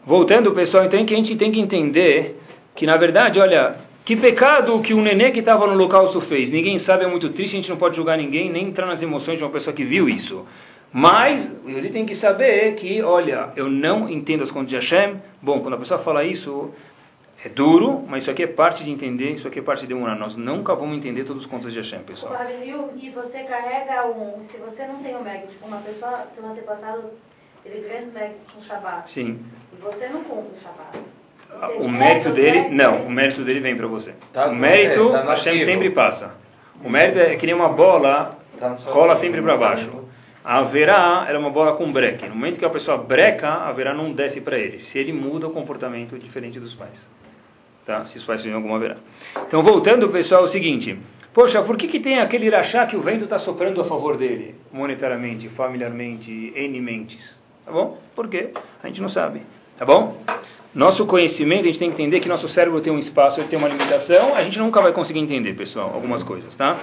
[0.04, 2.40] Voltando, pessoal, então que a gente tem que entender
[2.74, 6.50] que, na verdade, olha, que pecado que o nenê que estava no holocausto fez.
[6.50, 9.36] Ninguém sabe, é muito triste, a gente não pode julgar ninguém, nem entrar nas emoções
[9.36, 10.46] de uma pessoa que viu isso.
[10.92, 15.16] Mas, ele tem que saber que, olha, eu não entendo as contas de Hashem.
[15.42, 16.70] Bom, quando a pessoa fala isso,
[17.46, 20.14] é duro, mas isso aqui é parte de entender, isso aqui é parte de uma.
[20.14, 22.34] Nós nunca vamos entender todas as contas de Hashem, pessoal.
[22.62, 24.42] E, e você carrega um.
[24.42, 27.04] Se você não tem o mérito, tipo, uma pessoa, teu antepassado
[27.62, 29.08] teve grandes méritos com o Shabat.
[29.10, 29.38] Sim.
[29.72, 30.98] E você não cumpre o Shabat.
[31.50, 34.14] Ah, Você O mérito os dele, não, o mérito dele vem para você.
[34.32, 35.70] Tá o mérito, você, tá Hashem arquivo.
[35.70, 36.34] sempre passa.
[36.84, 40.06] O mérito é que nem uma bola, Tá rola sempre para no baixo.
[40.44, 42.28] A verá era uma bola com breque.
[42.28, 44.78] No momento que a pessoa breca, a verá não desce para ele.
[44.78, 46.98] Se ele muda o comportamento diferente dos pais.
[47.86, 48.04] Tá?
[48.04, 48.96] Se os pais tiverem alguma verá.
[49.46, 50.98] Então, voltando, pessoal, é o seguinte.
[51.32, 54.56] Poxa, por que, que tem aquele irachá que o vento está soprando a favor dele?
[54.72, 57.40] Monetariamente, familiarmente, N mentes.
[57.64, 57.98] Tá bom?
[58.14, 58.50] Por quê?
[58.82, 59.42] A gente não sabe.
[59.78, 60.20] Tá bom?
[60.74, 63.58] Nosso conhecimento, a gente tem que entender que nosso cérebro tem um espaço, ele tem
[63.58, 66.76] uma limitação, a gente nunca vai conseguir entender, pessoal, algumas coisas, tá?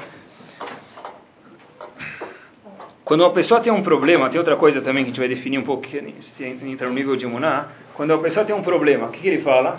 [3.04, 5.58] Quando uma pessoa tem um problema, tem outra coisa também que a gente vai definir
[5.60, 5.86] um pouco,
[6.20, 7.68] se entra no nível de emuná.
[7.94, 9.78] Quando uma pessoa tem um problema, o que, que ele fala?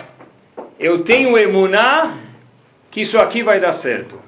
[0.79, 2.17] Eu tenho emuná
[2.91, 4.19] que isso aqui vai dar certo.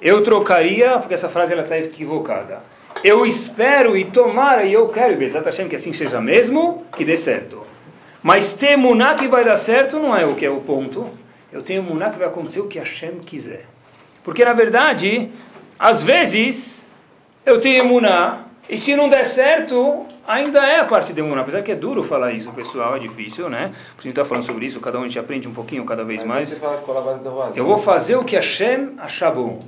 [0.00, 2.62] Eu trocaria, porque essa frase ela está equivocada.
[3.04, 7.16] Eu espero e tomara e eu quero, Bezat Hashem, que assim seja mesmo, que dê
[7.16, 7.62] certo.
[8.22, 11.08] Mas ter emuná que vai dar certo não é o que é o ponto.
[11.52, 13.66] Eu tenho emuná que vai acontecer o que Hashem quiser.
[14.24, 15.30] Porque na verdade,
[15.78, 16.84] às vezes,
[17.44, 21.42] eu tenho emuná, e se não der certo, ainda é a parte de emuná.
[21.42, 23.72] Apesar que é duro falar isso, pessoal, é difícil, né?
[23.94, 26.04] Porque a gente está falando sobre isso, cada um a gente aprende um pouquinho cada
[26.04, 26.62] vez Mas mais.
[26.62, 27.58] É.
[27.60, 29.62] Eu vou fazer o que Hashem achar bom.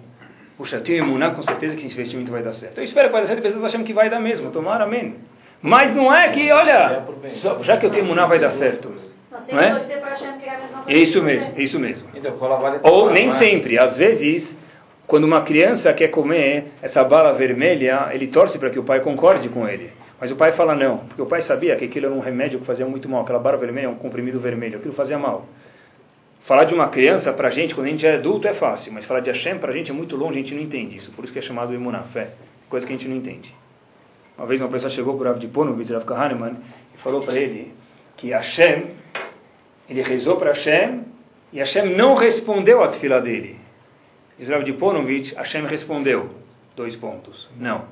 [0.56, 2.78] Puxa, eu tenho emuná, com certeza que esse investimento vai dar certo.
[2.78, 5.14] Eu espero que vai dar certo, pensando Hashem que vai dar mesmo, tomara, amém.
[5.62, 8.92] Mas não é que, olha, só- já que eu tenho emuná vai dar certo.
[9.30, 9.66] Nós Não temos é?
[9.68, 10.98] que torcer para Hashem criar a mesma É coisa.
[11.00, 12.08] isso mesmo, é isso mesmo.
[12.14, 12.34] Então,
[12.82, 13.30] Ou nem é?
[13.30, 14.56] sempre, às vezes,
[15.06, 19.48] quando uma criança quer comer essa bala vermelha, ele torce para que o pai concorde
[19.48, 19.92] com ele.
[20.20, 22.66] Mas o pai fala não, porque o pai sabia que aquilo era um remédio que
[22.66, 23.22] fazia muito mal.
[23.22, 25.46] Aquela bala vermelha é um comprimido vermelho, aquilo fazia mal.
[26.40, 29.04] Falar de uma criança para a gente, quando a gente é adulto, é fácil, mas
[29.04, 31.12] falar de Hashem para a gente é muito longe, a gente não entende isso.
[31.12, 32.30] Por isso que é chamado emuná, fé,
[32.68, 33.54] coisa que a gente não entende.
[34.36, 36.56] Uma vez uma pessoa chegou para o Rav de Ponovitz, Rav Kahneman,
[36.94, 37.72] e falou para ele
[38.16, 38.86] que Hashem,
[39.88, 41.02] ele rezou para Hashem,
[41.52, 43.58] e Hashem não respondeu a tefilá dele.
[44.38, 46.30] Diz Rav de Ponovitch, Hashem respondeu.
[46.76, 47.48] Dois pontos.
[47.58, 47.84] Não.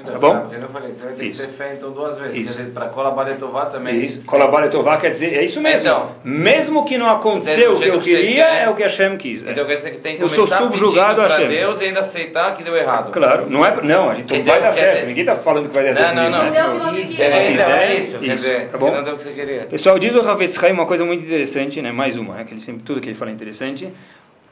[0.00, 0.48] Então, Tá bom?
[0.52, 1.40] Eu falei, você vai ter Isso.
[1.40, 2.36] que ter fé então duas vezes.
[2.36, 2.52] Isso.
[2.54, 4.04] Quer dizer, para colaborar Tová também.
[4.04, 4.24] Isso.
[4.24, 5.80] Colaborar Tová quer dizer, é isso mesmo.
[5.80, 6.10] Então.
[6.22, 8.62] mesmo que não aconteceu o que eu que você queria, quer.
[8.62, 9.42] é o que Hashem quis.
[9.42, 11.48] Então quer dizer que tem que Eu sou começar subjugado a para Hashem.
[11.48, 13.10] Deus e ainda aceitar que deu errado.
[13.10, 14.52] Claro, não é, não, a gente não Entendeu?
[14.54, 14.94] vai dar certo.
[14.94, 16.14] dizer- Ninguém está falando que vai dar Não, certo.
[16.14, 16.44] não, não.
[16.44, 18.18] Não deu o que você É, então, é Isso, isso.
[18.20, 18.90] Quer dizer, Tá bom?
[18.90, 19.62] que não deu o que você queria.
[19.66, 20.22] Pessoal, diz o
[20.60, 21.90] Chaim uma coisa muito interessante, né?
[21.90, 22.44] mais uma, né?
[22.44, 23.92] que ele sempre, tudo que ele fala é interessante.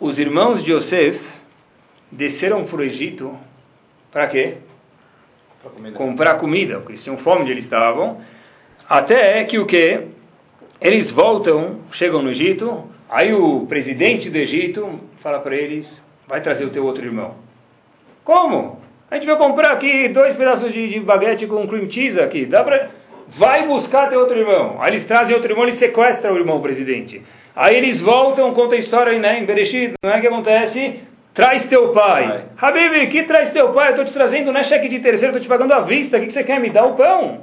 [0.01, 1.21] Os irmãos de Yosef
[2.11, 3.33] desceram para o Egito
[4.11, 4.55] para quê?
[5.71, 5.97] Comida.
[5.97, 8.21] Comprar comida, porque eles tinham fome onde eles estavam.
[8.89, 10.03] Até que o que?
[10.81, 16.65] Eles voltam, chegam no Egito, aí o presidente do Egito fala para eles, vai trazer
[16.65, 17.35] o teu outro irmão.
[18.23, 18.81] Como?
[19.11, 22.63] A gente vai comprar aqui dois pedaços de, de baguete com cream cheese aqui, dá
[22.63, 22.91] pra...
[23.29, 24.77] Vai buscar teu outro irmão.
[24.81, 27.23] Aí eles trazem outro irmão, eles sequestram o irmão presidente.
[27.57, 31.01] Aí eles voltam, conta a história né, em Bereshit, não é que acontece?
[31.37, 32.47] Traz teu pai.
[32.57, 33.89] Habib, que traz teu pai?
[33.89, 36.17] Eu estou te trazendo, não é cheque de terceiro, estou te pagando à vista.
[36.17, 36.59] O que, que você quer?
[36.59, 37.43] Me dá o pão.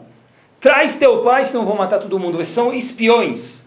[0.60, 2.38] Traz teu pai, senão vou matar todo mundo.
[2.38, 3.63] Eles são espiões.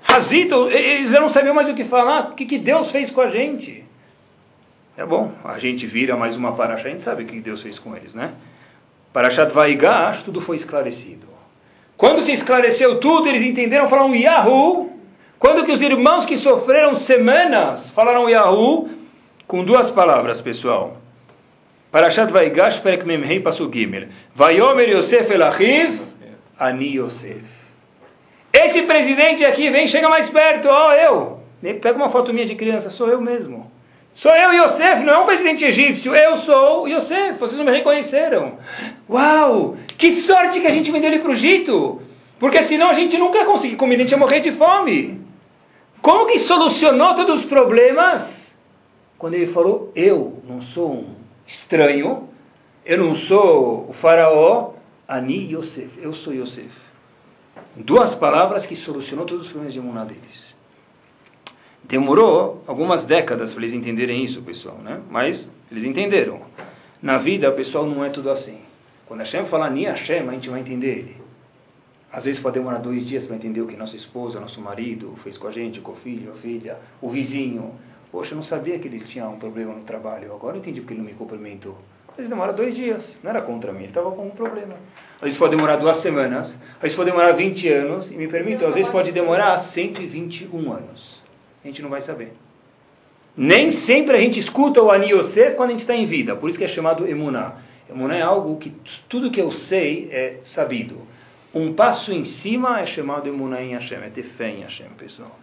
[0.00, 2.30] Razito, eles não sabiam mais o que falar.
[2.30, 3.84] O que, que Deus fez com a gente?
[4.96, 7.80] É bom, a gente vira mais uma paraxá, a gente sabe o que Deus fez
[7.80, 8.34] com eles, né?
[9.12, 11.26] Parashat Vaigash, tudo foi esclarecido.
[11.96, 14.92] Quando se esclareceu tudo, eles entenderam, falaram Yahoo.
[15.36, 18.99] Quando que os irmãos que sofreram semanas falaram Yahoo,
[19.50, 20.96] com duas palavras, pessoal.
[21.90, 24.06] Parashat Vaigash, Perek Memrei, Passo Gimel.
[24.32, 26.00] Vayomer Yosef El Achiv,
[26.56, 27.42] Ani Yosef.
[28.52, 31.40] Esse presidente aqui vem, chega mais perto, ó, eu.
[31.60, 33.68] Pega uma foto minha de criança, sou eu mesmo.
[34.14, 38.56] Sou eu, Yosef, não é um presidente egípcio, eu sou Yosef, vocês não me reconheceram.
[39.08, 42.00] Uau, que sorte que a gente vendeu ele para o Egito,
[42.38, 45.20] porque senão a gente nunca ia conseguir comida, a gente ia morrer de fome.
[46.00, 48.39] Como que solucionou todos os problemas?
[49.20, 51.14] Quando ele falou, eu não sou um
[51.46, 52.26] estranho,
[52.86, 54.72] eu não sou o faraó,
[55.06, 56.70] Ani Yosef, eu sou Yosef.
[57.76, 60.54] Duas palavras que solucionou todos os problemas de Muná deles.
[61.84, 65.02] Demorou algumas décadas para eles entenderem isso, pessoal, né?
[65.10, 66.40] Mas eles entenderam.
[67.02, 68.60] Na vida, pessoal não é tudo assim.
[69.06, 71.16] Quando Hashem fala Ni Hashem, a gente vai entender ele.
[72.10, 75.36] Às vezes pode demorar dois dias para entender o que nossa esposa, nosso marido fez
[75.36, 77.74] com a gente, com o filho, a filha, o vizinho.
[78.10, 80.34] Poxa, eu não sabia que ele tinha um problema no trabalho.
[80.34, 81.76] Agora eu entendi porque ele não me cumprimentou.
[82.08, 83.16] Às vezes demora dois dias.
[83.22, 84.74] Não era contra mim, ele estava com um problema.
[85.16, 86.48] Às vezes pode demorar duas semanas.
[86.76, 88.10] Às vezes pode demorar 20 anos.
[88.10, 91.20] E me permitam, às vezes pode demorar 121 anos
[91.64, 92.32] a gente não vai saber.
[93.36, 96.48] Nem sempre a gente escuta o Ani Yosef quando a gente está em vida, por
[96.48, 97.54] isso que é chamado Emuná.
[97.88, 98.72] Emuná é algo que
[99.08, 100.96] tudo que eu sei é sabido.
[101.54, 105.38] Um passo em cima é chamado Emuná em Hashem, é ter fé em Hashem, pessoal.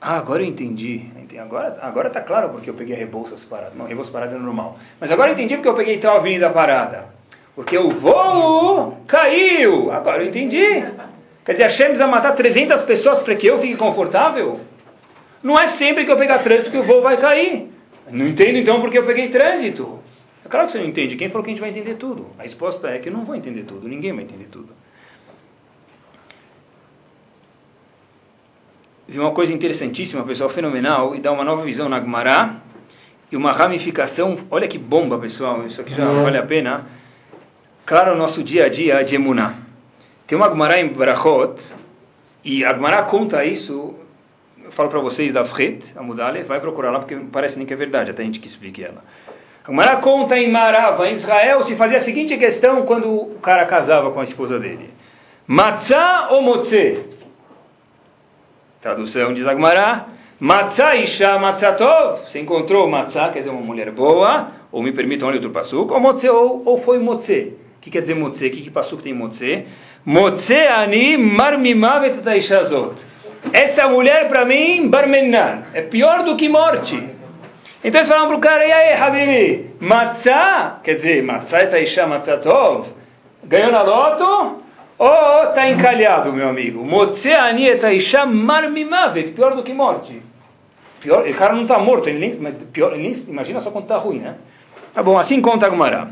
[0.00, 1.04] Ah, agora eu entendi.
[1.38, 3.72] Agora agora está claro porque eu peguei a Rebouças parada.
[3.76, 4.78] Não, Rebouças parada é normal.
[4.98, 7.06] Mas agora eu entendi porque eu peguei tal avenida parada.
[7.54, 9.92] Porque o voo caiu.
[9.92, 10.84] Agora eu entendi.
[11.44, 14.60] Quer dizer, Hashem precisa matar 300 pessoas para que eu fique confortável?
[15.42, 17.70] Não é sempre que eu pegar trânsito que o voo vai cair.
[18.10, 19.98] Não entendo então porque eu peguei trânsito.
[20.44, 21.16] É claro que você não entende.
[21.16, 22.28] Quem falou que a gente vai entender tudo?
[22.38, 23.88] A resposta é que eu não vou entender tudo.
[23.88, 24.70] Ninguém vai entender tudo.
[29.10, 32.54] Vi uma coisa interessantíssima, pessoal, fenomenal, e dá uma nova visão na Gemara
[33.32, 34.38] e uma ramificação.
[34.48, 35.66] Olha que bomba, pessoal.
[35.66, 36.86] Isso aqui já vale a pena.
[37.84, 39.54] Claro, o nosso dia a dia de Emuná.
[40.28, 41.60] Tem uma Gemara em Barachot,
[42.44, 43.96] e a Gemara conta isso,
[44.64, 47.72] eu falo para vocês da Fret, a Mudale, vai procurar lá porque parece nem que
[47.72, 49.02] é verdade, até a gente que explique ela.
[49.64, 53.66] A Gemara conta em Marava, em Israel, se fazia a seguinte questão quando o cara
[53.66, 54.88] casava com a esposa dele.
[55.48, 57.18] Matzah ou Motze?
[58.80, 60.06] Tradução diz a Gemara,
[60.40, 65.36] Matzah Isha Matzatov, você encontrou Matzah, quer dizer uma mulher boa, ou me permitam olha
[65.36, 67.58] outro passuco, ou Motze, ou, ou foi Motze.
[67.76, 68.46] O que quer dizer Motze?
[68.46, 69.66] O que, que passuco tem Motze?
[70.02, 72.94] Motze ani marmimavet taishazot.
[73.52, 77.06] Essa mulher para mim, barmenan, é pior do que morte.
[77.84, 82.86] Então eles falam para o cara, e aí, Habibi, matzah, quer dizer, matzah taisha matzatov,
[83.44, 84.62] ganhou na loto,
[85.02, 86.84] ou está encalhado, meu amigo.
[86.84, 90.22] Motze ani taisha marmimavet, pior do que morte.
[91.00, 93.96] Pior, o cara não está morto, ele nem, pior, ele nem, imagina só quando está
[93.96, 94.34] ruim, né?
[94.92, 96.10] Tá bom, assim conta a Gumara.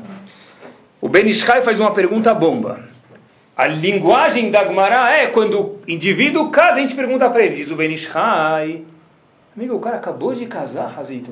[1.03, 2.89] O Ben Ishai faz uma pergunta bomba.
[3.55, 7.71] A linguagem da Gemara é quando o indivíduo casa, a gente pergunta para ele, diz
[7.71, 8.85] o Ben Ishai.
[9.55, 11.31] Amigo, o cara acabou de casar, Razito.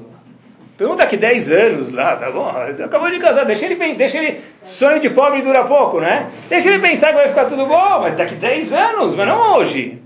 [0.76, 2.48] Pergunta daqui 10 anos lá, tá bom?
[2.48, 4.42] Acabou de casar, deixa ele, deixa ele.
[4.62, 6.30] Sonho de pobre dura pouco, né?
[6.48, 10.02] Deixa ele pensar que vai ficar tudo bom, mas daqui 10 anos, mas não hoje.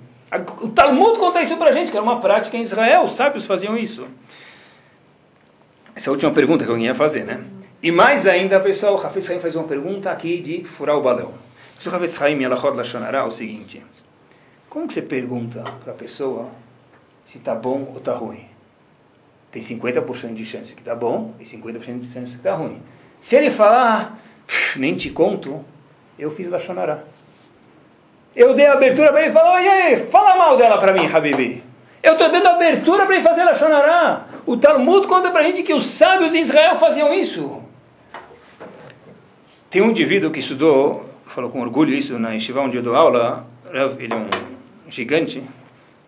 [0.60, 3.76] O Talmud conta isso pra gente, que era uma prática em Israel, os sábios faziam
[3.76, 4.06] isso.
[5.92, 7.40] Essa é a última pergunta que eu ia fazer, né?
[7.82, 11.32] E mais ainda, pessoal, o Hafez Haim faz uma pergunta aqui de furar o balão.
[11.84, 13.82] O Hafez Haim, Yalachot Lashonara, é o seguinte.
[14.68, 16.48] Como que você pergunta para pessoa
[17.26, 18.44] se está bom ou está ruim?
[19.50, 22.80] Tem 50% de chance que está bom e 50% de chance que está ruim.
[23.20, 25.64] Se ele falar, ah, nem te conto,
[26.18, 27.04] eu fiz Lashonara.
[28.34, 31.62] Eu dei abertura para ele e falou, e aí, fala mal dela para mim, Habibi.
[32.02, 34.26] Eu estou dando abertura para ele fazer Lashonará.
[34.46, 37.60] O Talmud conta para a gente que os sábios de Israel faziam isso.
[39.68, 43.46] Tem um indivíduo que estudou, falou com orgulho isso na Yeshiva onde eu dou aula,
[43.98, 44.28] ele é um
[44.90, 45.42] gigante,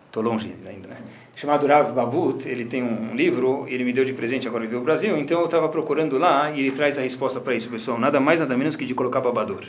[0.07, 0.97] estou longe ainda, né?
[1.43, 4.83] Chamado Rav Babut, ele tem um livro, ele me deu de presente agora veio ao
[4.85, 8.17] Brasil, então eu estava procurando lá e ele traz a resposta para isso, pessoal, nada
[8.17, 9.65] mais nada menos que de colocar babador.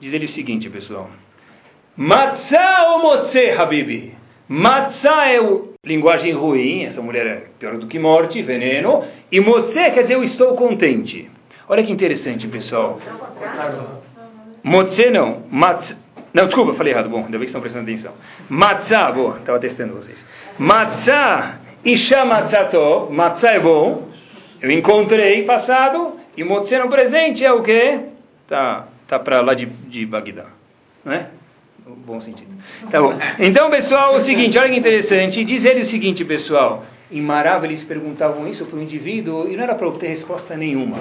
[0.00, 1.10] Diz ele o seguinte, pessoal,
[1.94, 4.14] Matzah ou Motze, Habibi?
[4.48, 9.90] Matzah é o, linguagem ruim, essa mulher é pior do que morte, veneno, e Motze
[9.90, 11.30] quer dizer eu estou contente.
[11.68, 12.98] Olha que interessante, pessoal.
[14.64, 16.01] Motze não, Matzah.
[16.32, 17.08] Não, desculpa, falei errado.
[17.08, 18.12] Bom, ainda bem que estão prestando atenção.
[18.48, 20.24] Matzah, boa, estava testando vocês.
[20.58, 24.08] Matzah, Isha Matzatov, matzah é bom.
[24.60, 28.00] Eu encontrei passado, e Motze no presente é o quê?
[28.48, 30.46] Tá, tá para lá de, de Bagdá.
[31.04, 31.26] Não é?
[31.86, 32.50] No bom sentido.
[32.90, 33.18] Tá bom.
[33.38, 35.44] Então, pessoal, o seguinte, olha que interessante.
[35.44, 36.84] Diz ele o seguinte, pessoal.
[37.10, 41.00] Em Marav eles perguntavam isso para o indivíduo e não era para obter resposta nenhuma.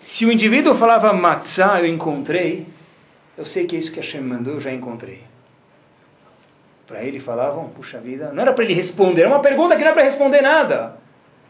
[0.00, 2.66] Se o indivíduo falava matzah, eu encontrei,
[3.42, 5.20] eu sei que é isso que Hashem mandou, eu já encontrei.
[6.86, 9.90] Para ele falavam, puxa vida, não era para ele responder, é uma pergunta que não
[9.90, 10.96] é para responder nada.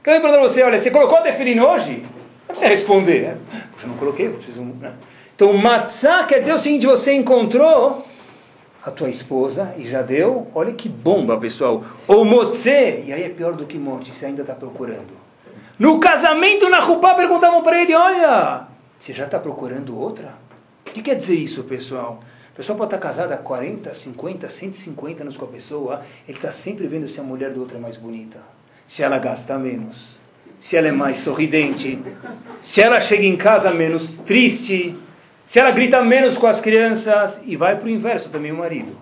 [0.03, 2.03] Quero perguntar para você, olha, você colocou a definir hoje?
[2.49, 3.21] Não precisa responder.
[3.21, 3.37] Né?
[3.73, 4.63] Puxa, não coloquei, preciso...
[4.63, 4.93] Né?
[5.37, 8.07] Então, matzah quer dizer o seguinte, você encontrou
[8.83, 11.85] a tua esposa e já deu, olha que bomba, pessoal.
[12.09, 15.13] Ou motze, e aí é pior do que morte, você ainda está procurando.
[15.79, 18.67] No casamento, na Rupá, perguntavam para ele, olha,
[18.99, 20.41] você já está procurando outra?
[20.93, 22.23] O que quer dizer isso, pessoal?
[22.53, 26.53] A pessoa pode estar casada há 40, 50, 150 anos com a pessoa, ele está
[26.53, 28.37] sempre vendo se a mulher do outro é mais bonita,
[28.87, 29.97] se ela gasta menos,
[30.61, 31.99] se ela é mais sorridente,
[32.61, 34.95] se ela chega em casa menos triste,
[35.47, 38.95] se ela grita menos com as crianças, e vai para o inverso também o marido.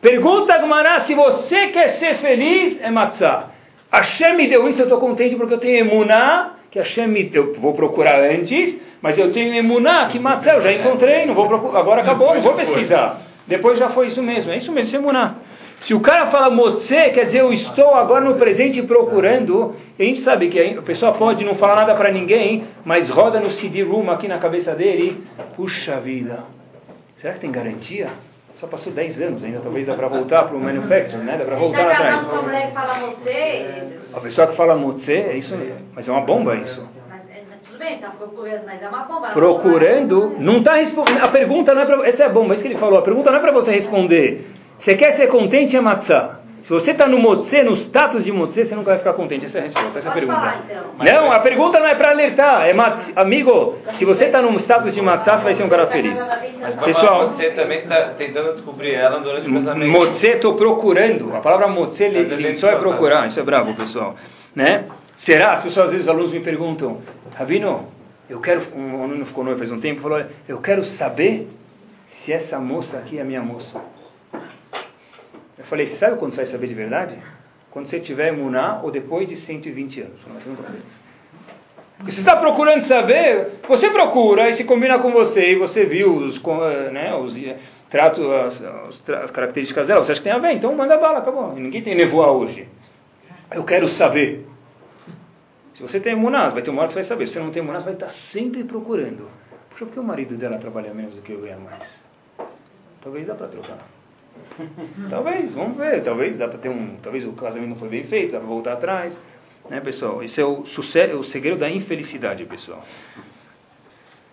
[0.00, 3.50] Pergunta a Gmará, se você quer ser feliz, é matzah.
[3.92, 7.54] Hashem me deu isso, eu estou contente porque eu tenho emuná, que Hashem me, eu
[7.54, 11.80] vou procurar antes, mas eu tenho emuná, que matzah, eu já encontrei, não vou procurar,
[11.80, 13.20] agora acabou, não vou pesquisar.
[13.46, 15.34] Depois já foi isso mesmo, é isso mesmo, isso é emuná.
[15.80, 20.20] Se o cara fala motze, quer dizer eu estou agora no presente procurando, a gente
[20.20, 24.26] sabe que a pessoa pode não falar nada para ninguém, mas roda no CD-room aqui
[24.26, 25.22] na cabeça dele,
[25.54, 26.40] puxa vida,
[27.20, 28.08] será que tem garantia?
[28.60, 31.36] Só passou 10 anos ainda, talvez dá para voltar para o manufacturing, né?
[31.38, 32.24] Dá para voltar atrás.
[32.28, 33.30] a mulher que fala motze,
[34.12, 35.76] A pessoa que fala motze, é isso mesmo.
[35.94, 36.84] Mas é uma bomba isso.
[37.78, 39.28] É, tudo bem, tá procurando, mas é uma bomba.
[39.28, 41.22] Procurando, não está respondendo.
[41.22, 42.06] A pergunta não é para.
[42.06, 42.98] Essa é a bomba, é isso que ele falou.
[42.98, 44.46] A pergunta não é para você responder.
[44.78, 46.38] Você quer ser contente é matzah.
[46.62, 49.46] Se você está no motze, no status de motze, você nunca vai ficar contente.
[49.46, 50.38] Essa é a resposta, essa é a pergunta.
[50.38, 51.22] falar, então.
[51.22, 52.68] Não, a pergunta não é para alertar.
[52.68, 53.16] É matz...
[53.16, 56.20] Amigo, se você está no status de matzah, você vai ser um cara feliz.
[56.84, 59.90] Pessoal, Você também está tentando descobrir ela durante o casamento.
[59.90, 61.34] Motze, estou procurando.
[61.34, 63.28] A palavra motze, Tá dando ele só é procurar.
[63.28, 64.16] Isso é bravo, pessoal.
[64.54, 64.84] Né?
[65.18, 65.50] Será?
[65.50, 66.98] As pessoas, às vezes, os alunos me perguntam,
[67.34, 67.88] Rabino,
[68.28, 68.62] eu quero.
[68.74, 71.48] Um aluno ficou noivo faz um tempo falou: Eu quero saber
[72.08, 73.80] se essa moça aqui é minha moça.
[75.58, 77.18] Eu falei: Você sabe quando você vai saber de verdade?
[77.70, 80.20] Quando você tiver emuná ou depois de 120 anos.
[80.26, 80.82] Mas você não saber.
[81.98, 86.14] Porque você está procurando saber, você procura e se combina com você e você viu
[86.16, 86.40] os,
[86.92, 87.56] né, os eh,
[87.90, 88.62] trato, as,
[89.24, 91.54] as características dela, você acha que tem a ver, então manda bala, acabou.
[91.56, 92.68] Ninguém tem nevoar hoje.
[93.50, 94.47] Eu quero saber.
[95.78, 97.28] Se você tem emuná, vai ter uma hora que você vai saber.
[97.28, 99.30] Se você não tem emuná, vai estar sempre procurando.
[99.70, 101.88] Puxa, por que o marido dela trabalha menos do que eu ganho mais?
[103.00, 103.78] Talvez dá para trocar.
[105.08, 106.02] talvez, vamos ver.
[106.02, 106.96] Talvez dá para ter um.
[107.00, 109.16] Talvez o casamento não foi bem feito, dá para voltar atrás.
[109.70, 110.20] Né, pessoal?
[110.20, 112.84] Esse é o, suce- o segredo da infelicidade, pessoal.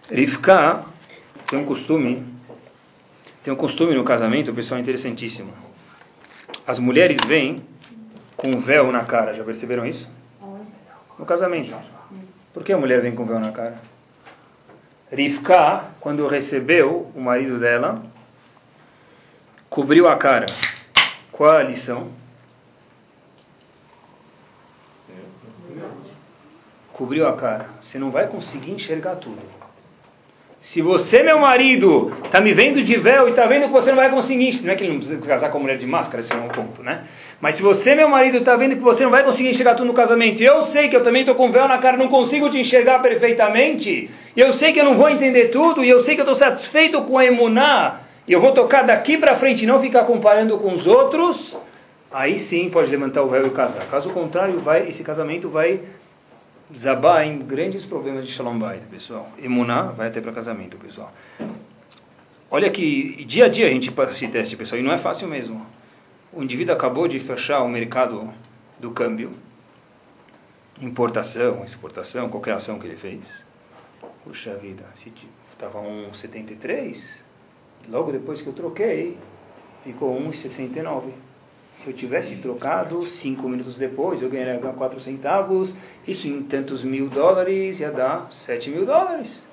[0.10, 0.84] Rivka
[1.46, 2.26] tem um costume,
[3.44, 5.54] tem um costume no casamento, pessoal, interessantíssimo.
[6.66, 7.58] As mulheres vêm
[8.36, 10.10] com um véu na cara, já perceberam isso?
[11.18, 11.76] No casamento.
[12.54, 13.80] Por que a mulher vem com véu na cara?
[15.12, 18.04] Rivka, quando recebeu o marido dela,
[19.70, 20.48] cobriu a cara.
[21.32, 22.10] Qual a lição?
[26.92, 27.70] Cobriu a cara.
[27.82, 29.42] Você não vai conseguir enxergar tudo.
[30.66, 33.98] Se você, meu marido, está me vendo de véu e está vendo que você não
[33.98, 36.42] vai conseguir, não é que ele não precisa casar com a mulher de máscara, não
[36.42, 37.04] é um ponto, né?
[37.40, 39.94] Mas se você, meu marido, está vendo que você não vai conseguir enxergar tudo no
[39.94, 42.98] casamento, eu sei que eu também estou com véu na cara, não consigo te enxergar
[42.98, 46.36] perfeitamente, eu sei que eu não vou entender tudo, e eu sei que eu estou
[46.36, 50.58] satisfeito com a emuná, e eu vou tocar daqui para frente e não ficar comparando
[50.58, 51.56] com os outros,
[52.12, 53.86] aí sim pode levantar o véu e casar.
[53.86, 55.82] Caso contrário, vai, esse casamento vai
[56.70, 59.30] desabar em grandes problemas de Shalom Bait, pessoal.
[59.38, 61.14] Emuná vai até para casamento, pessoal.
[62.50, 65.28] Olha que dia a dia a gente passa esse teste, pessoal, e não é fácil
[65.28, 65.66] mesmo.
[66.32, 68.30] O indivíduo acabou de fechar o mercado
[68.80, 69.32] do câmbio,
[70.82, 73.46] importação, exportação, qualquer ação que ele fez.
[74.24, 75.12] Puxa vida, se
[75.54, 77.00] estava 1,73,
[77.90, 79.18] logo depois que eu troquei,
[79.84, 81.12] ficou 1,69.
[81.82, 85.76] Se eu tivesse trocado, cinco minutos depois, eu ganharia 4 centavos.
[86.08, 89.44] Isso em tantos mil dólares ia dar 7 mil dólares.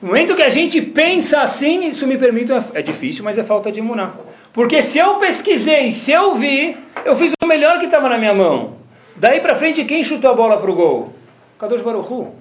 [0.00, 3.72] No momento que a gente pensa assim, isso me permite, é difícil, mas é falta
[3.72, 4.16] de imunar.
[4.52, 8.34] Porque se eu pesquisei, se eu vi, eu fiz o melhor que estava na minha
[8.34, 8.76] mão.
[9.16, 11.14] Daí para frente, quem chutou a bola para o gol?
[11.58, 12.32] Kadosh Baruchu.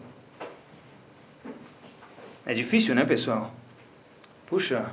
[2.45, 3.51] É difícil, né, pessoal?
[4.47, 4.91] Puxa,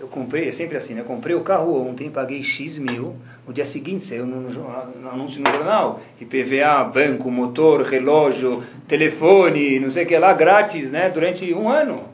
[0.00, 1.02] eu comprei, é sempre assim, né?
[1.02, 5.42] Eu comprei o carro ontem, paguei X mil, no dia seguinte saiu no, no, anúncio
[5.42, 11.10] no jornal, IPVA, banco, motor, relógio, telefone, não sei o que lá, grátis, né?
[11.10, 12.04] Durante um ano.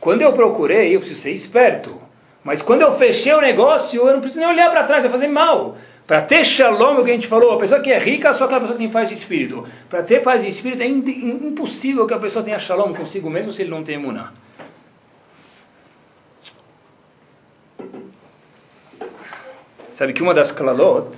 [0.00, 2.00] Quando eu procurei, eu preciso ser esperto.
[2.42, 5.28] Mas quando eu fechei o negócio, eu não preciso nem olhar para trás, vai fazer
[5.28, 5.76] mal.
[6.06, 8.60] Para ter shalom, o que a gente falou, a pessoa que é rica, só aquela
[8.60, 9.66] pessoa que tem paz de espírito.
[9.88, 13.62] Para ter paz de espírito, é impossível que a pessoa tenha shalom consigo mesmo se
[13.62, 14.32] ele não tem emuná.
[19.94, 21.08] Sabe que uma das klalot,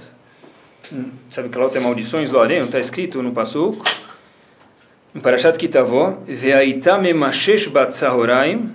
[0.93, 3.83] hum, sabe que klalot é maldições, Lorem, está escrito no Pasuk,
[5.15, 8.71] em Parashat Kitavó, Ve'aita memashesh batzahoraim,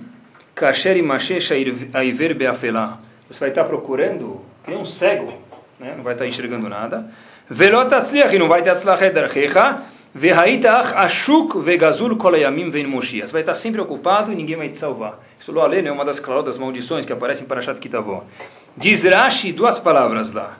[0.56, 1.52] kasher imashesh
[1.94, 2.98] aiver beafelá.
[3.30, 5.32] Você vai estar procurando, que um cego,
[5.78, 5.94] né?
[5.96, 7.08] não vai estar enxergando nada.
[7.48, 9.82] Velot atzliach, não vai ter atzlach edarchecha,
[10.14, 13.28] Ve'haitach ashuk vegazul kolayamim ven Moshiach.
[13.28, 15.20] Você vai estar sempre ocupado e ninguém vai te salvar.
[15.38, 18.24] Isso lo é uma das klalot, das maldições que aparecem em Parashat Kitavó.
[18.76, 20.58] Diz Rashi duas palavras lá.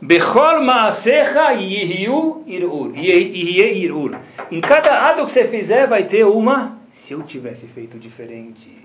[0.00, 2.96] Bechol maasecha yihiu irur.
[2.96, 4.16] irur.
[4.50, 8.78] Em cada ato que você fizer vai ter uma, se eu tivesse feito diferente.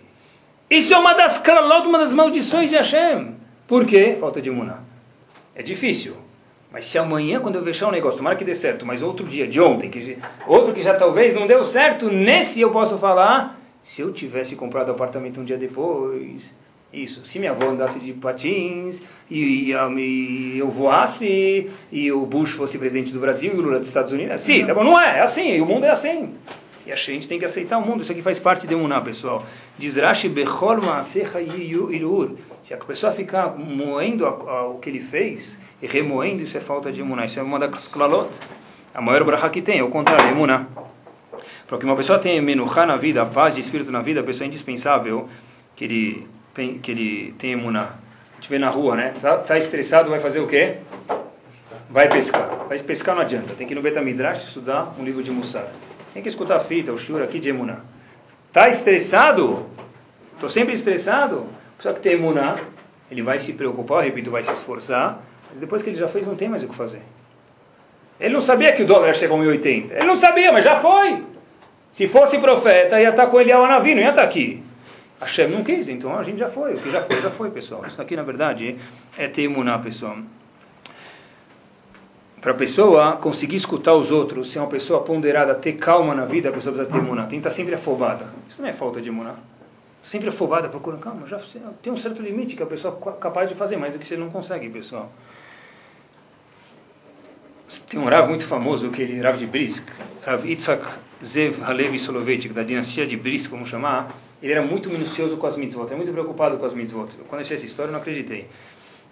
[0.69, 3.35] Isso é uma das kralot, uma das maldições de Hashem.
[3.67, 4.17] Por quê?
[4.19, 4.79] Falta de imuná.
[5.55, 6.15] É difícil.
[6.71, 9.47] Mas se amanhã, quando eu fechar um negócio, tomara que dê certo, mas outro dia,
[9.47, 14.01] de ontem, que, outro que já talvez não deu certo, nesse eu posso falar, se
[14.01, 16.53] eu tivesse comprado apartamento um dia depois,
[16.95, 17.25] isso.
[17.25, 23.11] Se minha avó andasse de patins e, e, eu voasse e o Bush fosse presidente
[23.11, 25.59] do Brasil e o Lula dos Estados Unidos, sim, tá bom, não é, é assim,
[25.59, 26.33] o mundo é assim.
[26.85, 29.43] E a gente tem que aceitar o mundo, isso aqui faz parte de Emuná, pessoal.
[29.77, 30.77] Diz Rashi Bechol
[31.91, 32.35] Irur.
[32.61, 36.61] Se a pessoa ficar moendo a, a, o que ele fez e remoendo, isso é
[36.61, 37.25] falta de Emuná.
[37.25, 38.29] Isso é uma das klalot.
[38.93, 40.67] A maior bracha que tem, é o contrário, Emuná.
[41.67, 44.23] Para que uma pessoa tenha menuchá na vida, a paz de espírito na vida, a
[44.23, 45.27] pessoa é indispensável
[45.75, 47.89] que ele que ele tem emuná.
[48.33, 49.13] A gente vê na rua, né?
[49.21, 50.77] Tá, tá, estressado, vai fazer o quê?
[51.89, 52.65] Vai pescar.
[52.67, 53.53] Vai pescar não adianta.
[53.53, 55.67] Tem que ir no Betamidrash estudar um livro de Mussar.
[56.13, 57.79] Tem que escutar a fita, o shur aqui de emuná.
[58.53, 59.65] Tá estressado?
[60.33, 61.45] Estou sempre estressado?
[61.79, 62.55] Só que tem emuná,
[63.11, 66.35] ele vai se preocupar, repito, vai se esforçar, mas depois que ele já fez, não
[66.35, 67.01] tem mais o que fazer.
[68.19, 69.91] Ele não sabia que o dólar ia chegar a 1,80.
[69.91, 71.21] Ele não sabia, mas já foi.
[71.91, 74.63] Se fosse profeta, ia estar com ele ao navio, não ia estar aqui.
[75.19, 76.75] Hashem não quis, então a gente já foi.
[76.75, 77.85] O que já foi, já foi, pessoal.
[77.87, 78.77] Isso aqui, na verdade,
[79.17, 80.17] é temuná, pessoal.
[82.41, 86.49] Para a pessoa conseguir escutar os outros, ser uma pessoa ponderada, ter calma na vida,
[86.49, 87.23] a pessoa precisa ter emuná.
[87.23, 88.27] Tem que estar sempre afobada.
[88.49, 89.35] Isso não é falta de emuná.
[90.03, 91.25] Sempre afobada, procurando calma.
[91.25, 91.39] Já
[91.81, 94.15] tem um certo limite que a pessoa é capaz de fazer, mas é que você
[94.15, 95.11] não consegue, pessoal.
[97.89, 99.87] Tem um Rav muito famoso, que ele Rav de Brisk,
[100.23, 100.85] Rav Yitzhak
[101.25, 104.09] Zev Halevi Soloveitch, da dinastia de Brisk, vamos chamar
[104.41, 107.09] ele era muito minucioso com as mitzvot, era muito preocupado com as mitzvot.
[107.27, 108.47] Quando eu achei essa história, eu não acreditei.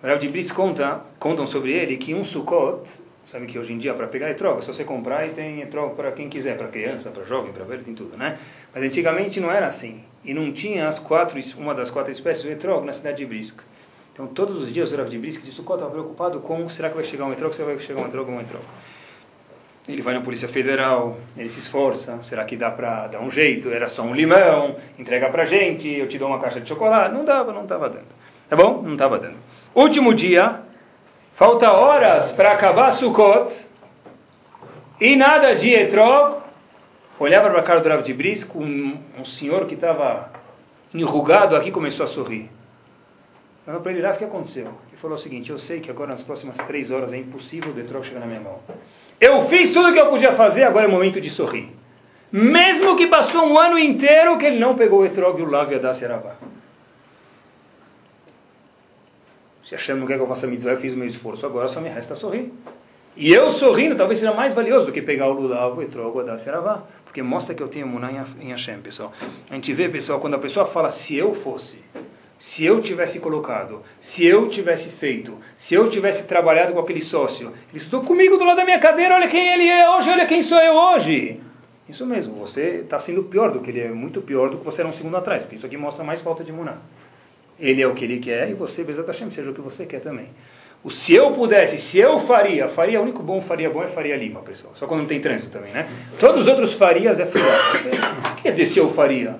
[0.02, 2.90] O Rav de Briss conta, contam sobre ele que um sukkot,
[3.26, 5.96] sabe que hoje em dia para pegar é troca, só você comprar e tem troca
[5.96, 8.38] para quem quiser, para criança, para jovem, para velho, tem tudo, né?
[8.76, 10.04] Mas antigamente não era assim.
[10.26, 13.60] E não tinha as quatro, uma das quatro espécies de etrog na cidade de Brisk.
[14.14, 16.96] Então todos os dias o Rav de Brisk de Sukkot estava preocupado com será que
[16.96, 18.64] vai chegar um etrog, será que vai chegar um etrog um etrog.
[19.88, 23.70] Ele vai na Polícia Federal, ele se esforça, será que dá para dar um jeito?
[23.70, 27.14] Era só um limão, entrega para gente, eu te dou uma caixa de chocolate.
[27.14, 28.08] Não dava, não estava dando.
[28.50, 28.82] Tá bom?
[28.82, 29.36] Não estava dando.
[29.76, 30.62] Último dia,
[31.36, 33.54] falta horas para acabar Sukkot,
[35.02, 36.38] e nada de etrog,
[37.20, 40.32] olhava para a cara do Rav de Bris com um, um senhor que estava
[40.94, 42.50] enrugado aqui começou a sorrir.
[43.66, 44.68] Falou para ele, Rav, o que aconteceu?
[44.68, 47.74] Ele falou o seguinte, eu sei que agora nas próximas três horas é impossível o
[47.74, 48.60] Detrog chegar na minha mão.
[49.26, 51.70] Eu fiz tudo o que eu podia fazer, agora é momento de sorrir.
[52.30, 55.76] Mesmo que passou um ano inteiro que ele não pegou o Etrog e o e
[55.76, 56.36] a Daseravá.
[59.64, 61.80] Se Hashem não quer que eu faça mitzvah, eu fiz o meu esforço, agora só
[61.80, 62.52] me resta sorrir.
[63.16, 66.24] E eu sorrindo talvez seja mais valioso do que pegar o Lulav, o Etrog, o
[66.24, 66.84] Daseravá.
[67.06, 68.12] Porque mostra que eu tenho Muná
[68.42, 69.14] em Hashem, pessoal.
[69.50, 71.78] A gente vê, pessoal, quando a pessoa fala, se eu fosse,
[72.44, 77.54] se eu tivesse colocado, se eu tivesse feito, se eu tivesse trabalhado com aquele sócio,
[77.72, 80.44] ele estou comigo do lado da minha cadeira, olha quem ele é hoje, olha quem
[80.44, 81.40] sou eu hoje.
[81.88, 84.82] Isso mesmo, você está sendo pior do que ele é, muito pior do que você
[84.82, 86.80] era um segundo atrás, porque isso aqui mostra mais falta de Muná.
[87.58, 90.28] Ele é o que ele quer e você, Hashem, seja o que você quer também.
[90.84, 94.18] O se eu pudesse, se eu faria, faria, o único bom faria bom é faria
[94.18, 94.74] lima, pessoal.
[94.76, 95.88] Só quando não tem trânsito também, né?
[96.20, 97.46] Todos os outros farias é filha.
[98.34, 99.38] O que quer dizer se eu faria?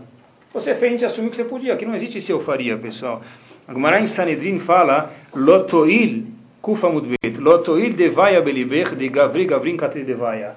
[0.54, 1.74] Você fez, a gente assumiu que você podia.
[1.74, 3.22] Aqui não existe se eu faria, pessoal.
[3.68, 6.26] A em Sanedrin fala, Lotoil,
[6.62, 10.56] kufa mudbet, Lotoil devaya beliber de gavri gavrin katri devaya.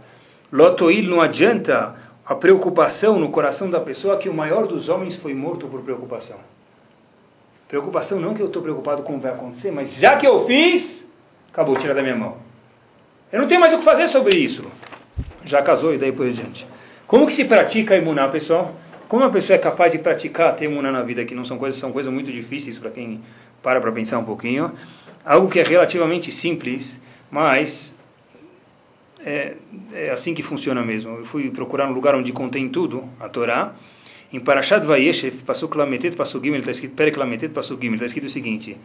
[0.52, 1.94] Lotoil não adianta
[2.26, 6.38] a preocupação no coração da pessoa que o maior dos homens foi morto por preocupação.
[7.68, 10.44] Preocupação não que eu estou preocupado com o que vai acontecer, mas já que eu
[10.44, 11.08] fiz,
[11.52, 12.36] acabou, tira da minha mão.
[13.32, 14.64] Eu não tenho mais o que fazer sobre isso.
[15.44, 16.66] Já casou e daí por diante.
[17.06, 18.74] Como que se pratica a imunar, pessoal?
[19.08, 21.78] Como a pessoa é capaz de praticar a imunar na vida, que não são coisas,
[21.78, 23.20] são coisas muito difíceis para quem
[23.62, 24.72] para para pensar um pouquinho.
[25.24, 27.00] Algo que é relativamente simples,
[27.30, 27.94] mas
[29.24, 29.54] é,
[29.92, 31.18] é assim que funciona mesmo.
[31.18, 33.74] Eu fui procurar um lugar onde contém tudo, a Torá,
[34.32, 38.26] em Parashat Vayeshev, passou Klametet, passou Gimel, está escrito, Pere Klametet, passou Gimel, está escrito
[38.26, 38.76] o seguinte,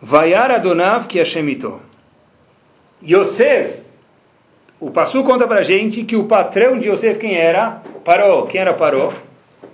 [0.00, 1.80] Vayar Adonav ki Hashemito.
[3.02, 3.80] Yosef,
[4.78, 7.82] o Passu conta para gente que o patrão de Yosef quem era?
[8.04, 8.46] Paró.
[8.46, 9.12] Quem era Paró?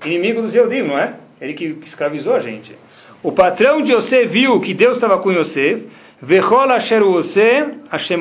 [0.04, 1.14] Inimigo dos Eudim, não é?
[1.40, 2.76] Ele que escravizou a gente.
[3.22, 5.86] O patrão de Yosef viu que Deus estava com Yosef,
[6.20, 8.20] Vechol Asher Yosef, Hashem.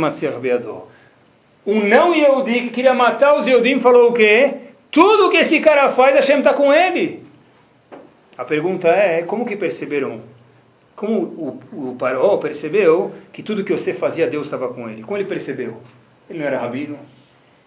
[1.66, 4.54] Um não Yehudi que queria matar os Eudim falou o quê?
[4.92, 7.26] Tudo que esse cara faz, Hashem está com ele.
[8.38, 10.22] A pergunta é, como que perceberam?
[10.96, 11.60] Como o,
[11.92, 15.04] o Paró percebeu que tudo que você fazia, Deus estava com ele?
[15.04, 15.78] Como ele percebeu?
[16.30, 16.98] Ele não era rabino,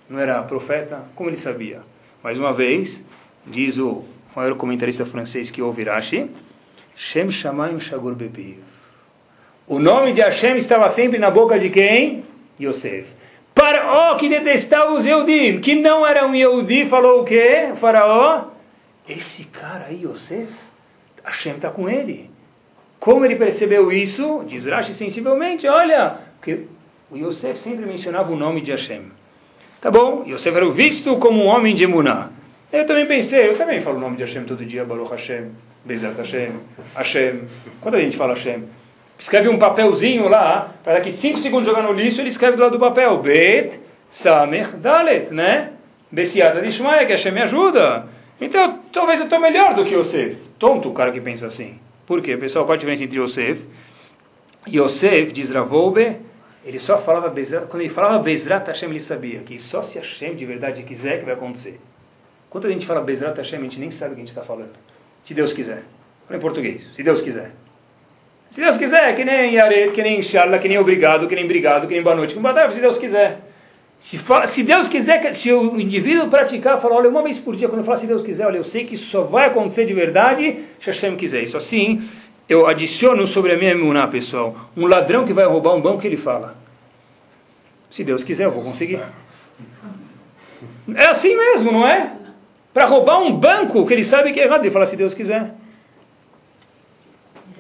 [0.09, 1.81] não era profeta, como ele sabia?
[2.23, 3.05] Mais uma vez,
[3.51, 6.31] diz o maior comentarista francês que ouve Rashi,
[6.95, 8.59] Shem Shamayim Shagur Bepiv.
[9.67, 12.25] O nome de Hashem estava sempre na boca de quem?
[12.61, 13.07] Yosef.
[13.55, 17.71] Faraó que detestava os Yehudim, que não era um Yehudi, falou o quê?
[17.75, 18.45] Faraó,
[19.09, 20.49] esse cara aí, Yosef,
[21.25, 22.31] Hashem está com ele.
[23.01, 24.45] Como ele percebeu isso?
[24.47, 26.67] Diz Rashi sensivelmente, olha, que
[27.11, 29.03] o Yosef sempre mencionava o nome de Hashem.
[29.81, 32.31] Tá bom, Yosef era visto como um homem de Emuná.
[32.73, 35.53] Eu também pensei, eu também falo o nome de Hashem todo dia, Baruch Hashem,
[35.85, 36.53] Bezat Hashem,
[36.95, 37.43] Hashem.
[37.81, 38.65] Quando a gente fala Hashem?
[39.19, 42.73] escreve um papelzinho lá, para daqui 5 segundos jogar no lixo, ele escreve do lado
[42.73, 45.73] do papel, Bet, Samer, Dalet, né?
[46.11, 48.07] Bessiata de Shmaia, que Hashem me ajuda.
[48.41, 50.37] Então, talvez eu estou melhor do que Yosef.
[50.59, 51.79] Tonto o cara que pensa assim.
[52.07, 52.37] Por quê?
[52.37, 53.61] Pessoal, qual a diferença entre Yosef?
[54.67, 56.17] Yosef, diz Ravoube,
[56.65, 57.31] ele só falava,
[57.69, 61.25] quando ele falava Bezrat Hashem, ele sabia que só se Hashem de verdade quiser que
[61.25, 61.79] vai acontecer.
[62.51, 64.43] Quando a gente fala Bezrat Hashem, a gente nem sabe o que a gente está
[64.43, 64.71] falando.
[65.23, 65.83] Se Deus quiser.
[66.27, 66.89] Fala em português.
[66.95, 67.53] Se Deus quiser.
[68.51, 71.87] Se Deus quiser, que nem Yaret, que nem Inshallah, que nem obrigado, que nem obrigado,
[71.87, 73.41] que nem boa noite, que nem se Deus quiser.
[74.01, 77.81] Se, se, Deus quiser, se o indivíduo praticar, falar, olha, uma vez por dia, quando
[77.81, 80.65] eu falar se Deus quiser, olha, eu sei que isso só vai acontecer de verdade
[80.81, 81.43] se Hashem quiser.
[81.43, 82.09] Isso assim,
[82.49, 86.17] eu adiciono sobre a minha imuná, pessoal, um ladrão que vai roubar um banco, ele
[86.17, 86.57] fala,
[87.91, 89.01] se Deus quiser, eu vou conseguir.
[90.95, 92.13] É assim mesmo, não é?
[92.79, 95.53] Para roubar um banco que ele sabe que é errado, ele fala, se Deus quiser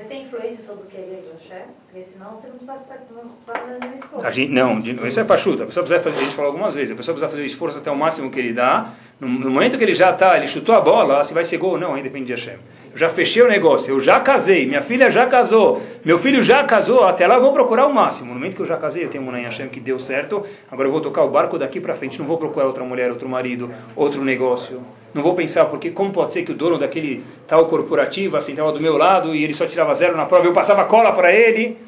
[0.08, 1.66] tem influência sobre o que é de Hashem?
[1.84, 4.26] Porque senão você não precisa, não precisa nenhum esforço.
[4.26, 5.64] A gente, não, isso é pachuta.
[5.64, 7.78] A pessoa precisa fazer, a gente falou algumas vezes, a pessoa precisa fazer o esforço
[7.78, 8.94] até o máximo que ele dá.
[9.20, 11.72] No, no momento que ele já está, ele chutou a bola, se vai ser gol
[11.72, 12.58] ou não, aí depende de Hashem.
[12.93, 16.64] Eu já fechei o negócio, eu já casei, minha filha já casou, meu filho já
[16.64, 18.28] casou, até lá eu vou procurar o máximo.
[18.28, 20.89] No momento que eu já casei, eu tenho uma em Hashem que deu certo, agora
[20.89, 23.70] eu vou tocar o barco daqui para frente, não vou procurar outra mulher, outro marido,
[23.95, 24.80] outro negócio.
[25.12, 28.80] Não vou pensar, porque como pode ser que o dono daquele tal corporativo sentava do
[28.80, 31.78] meu lado e ele só tirava zero na prova, eu passava cola para ele,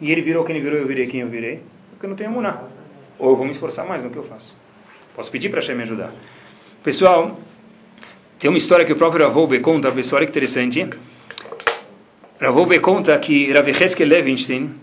[0.00, 2.30] e ele virou quem ele virou, eu virei quem eu virei, porque eu não tenho
[2.30, 2.62] muná.
[3.18, 4.56] Ou eu vou me esforçar mais no que eu faço.
[5.14, 6.12] Posso pedir para Hashem me ajudar.
[6.82, 7.38] Pessoal,
[8.38, 10.88] tem uma história que o próprio Ravoube conta, uma história interessante.
[12.40, 13.66] Ravoube conta que Rav
[14.00, 14.74] Levinstein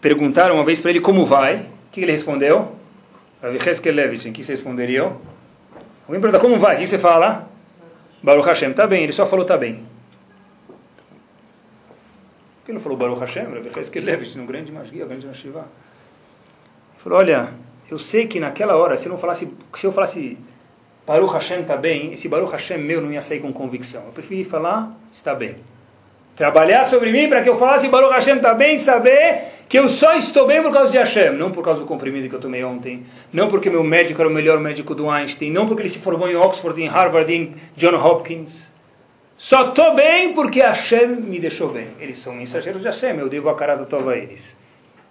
[0.00, 1.60] perguntaram uma vez para ele como vai.
[1.60, 2.76] O que ele respondeu?
[3.42, 5.20] Rav Levitch, o que vocês responderiam?
[6.06, 6.76] Alguém pergunta, como vai?
[6.76, 7.48] O que você fala?
[8.22, 9.02] Baruch Hashem, tá bem.
[9.02, 9.84] Ele só falou, tá bem.
[12.60, 13.44] Por que não falou Baruch Hashem?
[13.44, 15.60] Rav Levitch, um grande magia, um grande mashiva.
[15.60, 17.54] Ele falou, olha,
[17.90, 20.38] eu sei que naquela hora, se eu, falasse, se eu falasse
[21.06, 24.04] Baruch Hashem tá bem, esse Baruch Hashem meu não ia sair com convicção.
[24.06, 25.56] Eu preferi falar, está bem.
[26.36, 30.14] Trabalhar sobre mim para que eu falasse Baruch Hashem está bem, saber que eu só
[30.14, 33.04] estou bem por causa de Hashem, não por causa do comprimido que eu tomei ontem,
[33.32, 36.28] não porque meu médico era o melhor médico do Einstein, não porque ele se formou
[36.28, 38.70] em Oxford, em Harvard, em John Hopkins.
[39.36, 41.88] Só estou bem porque Hashem me deixou bem.
[41.98, 44.56] Eles são mensageiros de Hashem, eu devo a cara do Tova a eles.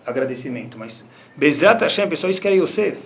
[0.06, 1.04] Agradecimento, mas
[1.36, 2.98] Bezat Hashem, pessoal, isso que era Yosef.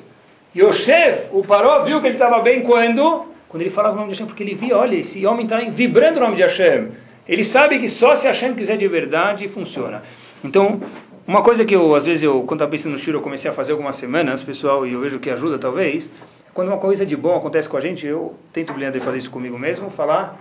[0.56, 3.26] Yosef, o Paró, viu que ele estava bem quando?
[3.50, 6.18] Quando ele falava o nome de Hashem, porque ele via, olha, esse homem está vibrando
[6.18, 6.92] o nome de Hashem.
[7.28, 10.04] Ele sabe que só se Hashem quiser de verdade, funciona.
[10.44, 10.80] Então,
[11.28, 13.54] uma coisa que eu, às vezes, eu, quando estava pensando no Shiro, eu comecei a
[13.54, 16.10] fazer algumas semanas, pessoal, e eu vejo que ajuda, talvez,
[16.54, 19.60] quando uma coisa de bom acontece com a gente, eu tento, de fazer isso comigo
[19.60, 20.40] mesmo, falar,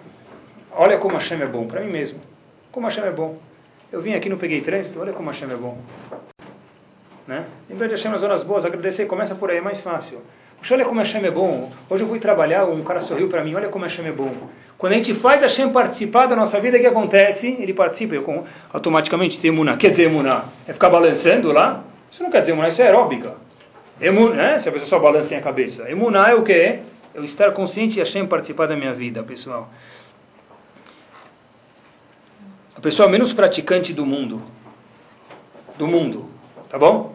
[0.70, 2.20] olha como Hashem é bom, para mim mesmo.
[2.70, 3.38] Como Hashem é bom.
[3.90, 5.78] Eu vim aqui, não peguei trânsito, olha como Hashem é bom.
[7.26, 7.44] Né?
[7.70, 10.20] Lembra de Hashem nas horas boas, agradecer, começa por aí, é mais fácil.
[10.70, 11.70] Olha como Hashem é bom.
[11.90, 14.32] Hoje eu fui trabalhar, um cara sorriu para mim, olha como Hashem é bom.
[14.78, 17.56] Quando a gente faz Hashem participar da nossa vida, o que acontece?
[17.58, 19.76] Ele participa, eu, automaticamente tem emuná.
[19.76, 20.44] Quer dizer emuná?
[20.66, 21.84] É ficar balançando lá?
[22.10, 23.34] Isso não quer dizer emuná, isso é aeróbica.
[24.00, 24.58] Emuná, né?
[24.58, 25.90] Se a pessoa só balança a cabeça.
[25.90, 26.78] Emuná é o que?
[27.14, 29.70] Eu estar consciente e Hashem participar da minha vida, pessoal.
[32.74, 34.42] A pessoa menos praticante do mundo.
[35.76, 36.33] Do mundo
[36.74, 37.14] Tá bom?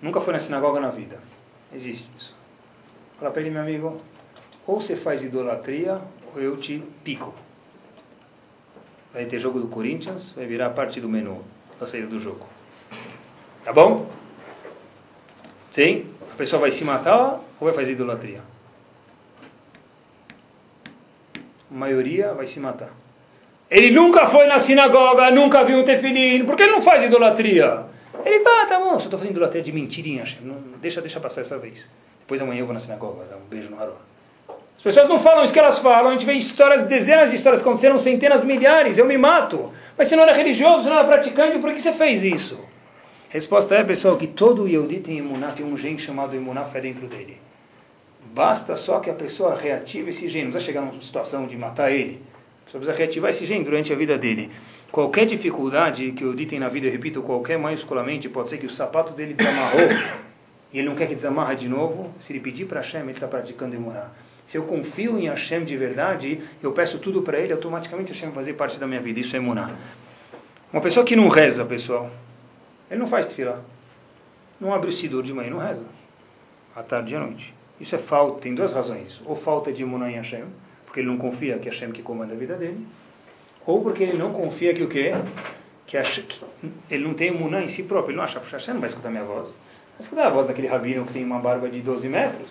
[0.00, 1.18] Nunca foi na sinagoga na vida.
[1.74, 2.32] Existe isso.
[3.18, 4.00] Fala para ele, meu amigo,
[4.64, 6.00] ou você faz idolatria,
[6.32, 7.34] ou eu te pico.
[9.12, 11.42] Vai ter jogo do Corinthians, vai virar parte do menu
[11.80, 12.46] da saída do jogo.
[13.64, 14.08] Tá bom?
[15.72, 16.06] Sim?
[16.32, 18.42] A pessoa vai se matar ou vai fazer idolatria?
[21.68, 22.90] A maioria vai se matar.
[23.68, 26.46] Ele nunca foi na sinagoga, nunca viu um tefilim.
[26.46, 27.90] Por que não faz idolatria?
[28.24, 31.58] Ele, tá, tá bom, só estou fazendo até de mentirinha, não, deixa, deixa passar essa
[31.58, 31.86] vez.
[32.20, 33.94] Depois amanhã eu vou na sinagoga, dar um beijo no Haron.
[34.76, 37.60] As pessoas não falam isso que elas falam, a gente vê histórias, dezenas de histórias
[37.60, 39.72] aconteceram, centenas, milhares, eu me mato.
[39.96, 42.58] Mas você não era religioso, você não era praticante, por que você fez isso?
[43.28, 47.06] Resposta é, pessoal, que todo Yehudi tem imuná, tem um gene chamado imuná, fé dentro
[47.06, 47.38] dele.
[48.34, 51.92] Basta só que a pessoa reative esse gene, não precisa chegar numa situação de matar
[51.92, 52.20] ele.
[52.62, 54.50] A pessoa precisa reativar esse gene durante a vida dele.
[54.92, 58.70] Qualquer dificuldade que o tem na vida, eu repito, qualquer maiusculamente, pode ser que o
[58.70, 59.88] sapato dele desamarrou
[60.70, 62.12] e ele não quer que desamarra de novo.
[62.20, 64.14] Se ele pedir para Hashem, ele está praticando imunar.
[64.46, 68.34] Se eu confio em Hashem de verdade, eu peço tudo para ele, automaticamente Hashem vai
[68.34, 69.18] fazer parte da minha vida.
[69.18, 69.74] Isso é imunar.
[70.70, 72.10] Uma pessoa que não reza, pessoal,
[72.90, 73.60] ele não faz tefilá.
[74.60, 75.86] Não abre o sidor de manhã, não reza.
[76.76, 77.54] À tarde e à noite.
[77.80, 79.22] Isso é falta, tem duas razões.
[79.24, 80.44] Ou falta de imunar em Hashem,
[80.84, 82.86] porque ele não confia que Hashem que comanda a vida dele
[83.66, 85.12] ou porque ele não confia que o quê?
[85.86, 86.40] Que, acha, que
[86.90, 89.10] ele não tem imunã em si próprio, ele não acha, puxa, você não vai escutar
[89.10, 89.48] minha voz.
[89.48, 92.48] Vai escutar a voz daquele rabino que tem uma barba de 12 metros?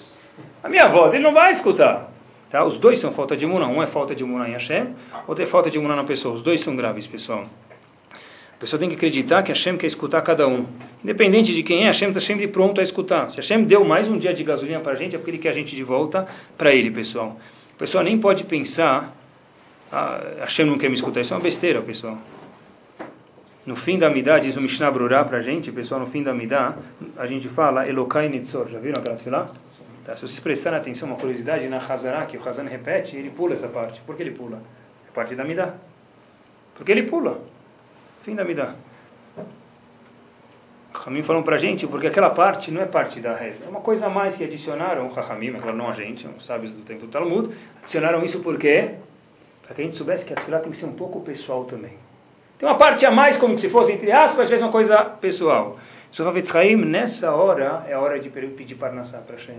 [0.64, 2.12] A minha voz, ele não vai escutar.
[2.50, 2.64] Tá?
[2.66, 3.68] Os dois são falta de imunã.
[3.68, 4.94] Um é falta de imunã em Hashem,
[5.28, 6.36] outro é falta de imunã na pessoa.
[6.36, 7.46] Os dois são graves, pessoal.
[8.14, 10.68] A pessoa tem que acreditar que Hashem quer escutar cada um.
[11.04, 13.30] Independente de quem é, Hashem está sempre pronto a escutar.
[13.30, 15.50] Se Hashem deu mais um dia de gasolina para a gente, é porque Ele quer
[15.50, 17.40] a gente de volta para Ele, pessoal.
[17.76, 19.18] A pessoa nem pode pensar
[19.92, 21.22] ah, Hashem não quer me escutar.
[21.22, 22.18] Isso é uma besteira, pessoal.
[23.66, 26.34] No fim da Midah, diz o Mishnah Brurá para a gente, pessoal, no fim da
[26.34, 26.78] Midah,
[27.18, 28.68] a gente fala Elokai Nitzor.
[28.70, 29.52] Já viram aquela tefilá?
[30.04, 33.54] Tá, se vocês prestarem atenção, uma curiosidade, na Hazará, que o Hazan repete, ele pula
[33.54, 34.02] essa parte.
[34.02, 34.62] Por que ele pula?
[35.08, 35.76] É parte da Midah.
[36.74, 37.40] Porque ele pula.
[38.24, 38.76] Fim da Midah.
[40.94, 43.66] Ramim falou para a gente, porque aquela parte não é parte da reza.
[43.66, 46.74] É uma coisa a mais que adicionaram, Rahamim, é claro, não a gente, os sábios
[46.74, 48.96] do tempo do Talmud, adicionaram isso porque
[49.72, 51.94] para que a gente soubesse que a tefilá tem que ser um pouco pessoal também.
[52.60, 55.80] Tem uma parte a mais, como se fosse, entre aspas, vezes uma coisa pessoal.
[56.12, 59.56] Sofavetz Haim, nessa hora, é a hora de pedir Parnassá para Hashem.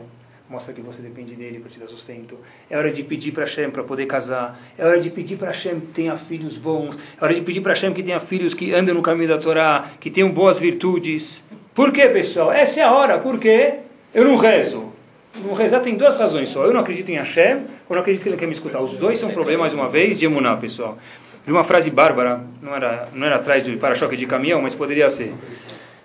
[0.51, 2.39] Mostra que você depende dele para te dar sustento.
[2.69, 4.61] É hora de pedir para Hashem para poder casar.
[4.77, 6.99] É hora de pedir para Hashem que tenha filhos bons.
[7.19, 9.93] É hora de pedir para Hashem que tenha filhos que andem no caminho da Torá,
[9.99, 11.41] que tenham boas virtudes.
[11.75, 12.53] Por quê, pessoal?
[12.53, 13.19] Essa é a hora.
[13.19, 13.79] Por quê?
[14.13, 14.92] Eu não rezo.
[15.37, 16.65] No rezar tem duas razões só.
[16.65, 18.81] Eu não acredito em Hashem, ou não acredito que ele quer me escutar.
[18.81, 20.99] Os dois são um problema, mais uma vez, de emuná, pessoal.
[21.45, 25.11] Vi uma frase bárbara, não era, não era atrás do para-choque de caminhão, mas poderia
[25.11, 25.33] ser.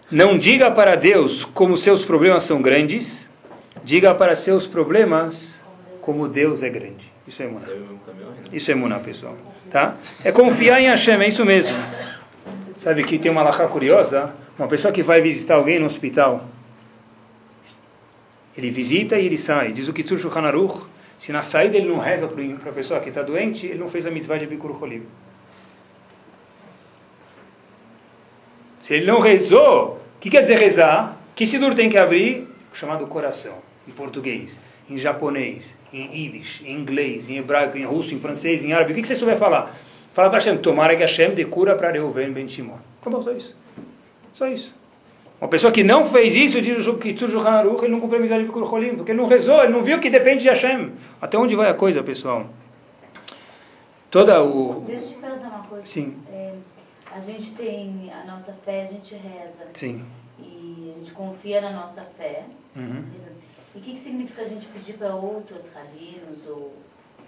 [0.10, 3.30] Não diga para Deus como seus problemas são grandes,
[3.84, 5.54] diga para seus problemas
[6.02, 7.12] como Deus é grande.
[7.28, 7.68] Isso é emuná.
[8.52, 9.36] Isso é emuná, pessoal.
[9.70, 9.96] Tá?
[10.24, 11.78] É confiar em Hashem, é isso mesmo.
[12.80, 14.32] Sabe que tem uma lacha curiosa?
[14.58, 16.46] Uma pessoa que vai visitar alguém no hospital
[18.58, 19.72] Ele visita e ele sai.
[19.72, 20.82] Diz o Kitzur Shulchan Aruch,
[21.20, 24.06] se na saída ele não reza para a pessoa que está doente, ele não fez
[24.06, 25.04] a mitzvah de Bikur Cholim.
[28.80, 31.18] Se ele não rezou, o que quer dizer rezar?
[31.36, 32.48] Que Sidur tem que abrir?
[32.74, 33.56] Chamado coração,
[33.88, 38.74] em português, em japonês, em Yiddish, em inglês, em hebraico, em russo, em francês, em
[38.74, 38.92] árabe.
[38.92, 39.76] O que, que você souber falar?
[40.14, 42.78] Fala para Hashem, tomara que Hashem dê cura para Reuven Ben Shimon.
[43.02, 43.56] Acabou só isso.
[44.34, 44.74] Só isso.
[45.40, 48.22] Uma pessoa que não fez isso, diz o Kitzur Shulchan Aruch, ele não cumpriu a
[48.22, 50.94] amizade de Bikur Cholim, porque ele não rezou, ele não viu que depende de Hashem.
[51.22, 52.48] Até onde vai a coisa, pessoal?
[54.10, 54.84] Toda o...
[54.88, 55.86] Deixa eu te perguntar uma coisa.
[55.86, 56.16] Sim.
[56.32, 56.54] É,
[57.12, 59.68] a gente tem a nossa fé, a gente reza.
[59.74, 60.04] Sim.
[60.40, 62.46] E a gente confia na nossa fé.
[62.76, 63.04] Uhum.
[63.76, 66.74] E o que, que significa a gente pedir para outros rabinos ou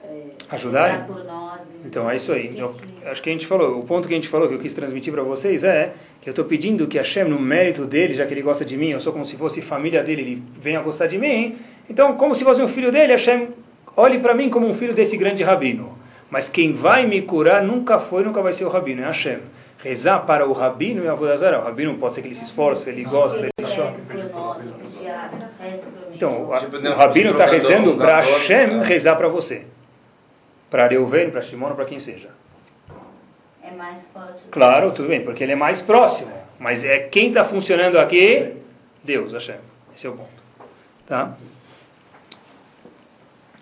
[0.03, 1.03] é, Ajudarem?
[1.03, 1.61] por nós?
[1.85, 2.57] Então é isso aí.
[2.57, 2.75] Eu,
[3.05, 5.13] acho que a gente falou, o ponto que a gente falou, que eu quis transmitir
[5.13, 8.41] para vocês é que eu estou pedindo que Hashem, no mérito dele, já que ele
[8.41, 11.57] gosta de mim, eu sou como se fosse família dele, ele venha gostar de mim,
[11.89, 13.49] então como se fosse um filho dele, Hashem
[13.95, 15.97] olhe para mim como um filho desse grande rabino.
[16.29, 19.39] Mas quem vai me curar nunca foi, nunca vai ser o rabino, é Hashem.
[19.81, 21.57] Rezar para o rabino e a Vodazara.
[21.59, 23.95] O rabino pode ser que ele se esforce, ele gosta, ele chora.
[26.13, 28.83] Então, Tipo, o Deus, rabino está rezando para Hashem é.
[28.83, 29.63] rezar para você.
[30.69, 32.29] Para Reuven, para Shimon, para quem seja.
[33.63, 34.43] É mais forte.
[34.51, 36.31] Claro, tudo bem, porque ele é mais próximo.
[36.59, 38.53] Mas é quem está funcionando aqui?
[39.03, 39.57] Deus, Hashem.
[39.95, 40.29] Esse é o ponto.
[41.07, 41.33] Tá?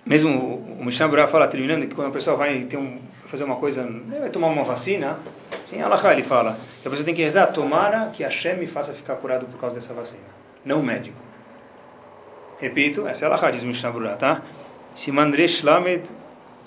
[0.06, 3.58] Mesmo o- Mishnah Berurah fala, terminando, que quando a pessoa vai ter um, fazer uma
[3.58, 3.86] coisa,
[4.20, 5.20] vai tomar uma vacina,
[5.66, 8.94] sem Allah ele fala, que a pessoa tem que rezar, tomara que Hashem me faça
[8.94, 10.24] ficar curado por causa dessa vacina.
[10.64, 11.18] Não o médico.
[12.60, 14.42] Repito, essa é a Allah, diz o Mishnah Berurah, tá?
[14.94, 16.04] Siman Resh Lamed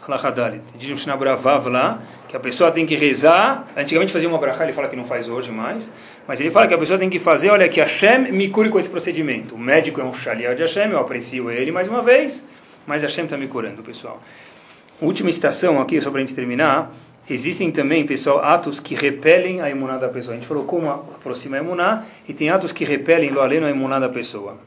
[0.07, 0.63] Halakha Dalit.
[0.79, 4.39] Diz o Mishnah Berurah Vav lá, que a pessoa tem que rezar, antigamente fazia uma
[4.39, 5.91] brachá, ele fala que não faz hoje mais,
[6.27, 8.79] mas ele fala que a pessoa tem que fazer, olha, que Hashem me cure com
[8.79, 9.55] esse procedimento.
[9.55, 12.45] O médico é um shaliah de Hashem, eu aprecio ele mais uma vez,
[12.87, 14.23] mas Hashem está me curando, pessoal.
[15.01, 16.93] Última estação aqui, só para a gente terminar,
[17.29, 20.35] existem também, pessoal, atos que repelem a imuná da pessoa.
[20.35, 23.71] A gente falou como aproxima a imuná, e tem atos que repelem, lo aleno, a
[23.71, 24.59] imuná da pessoa.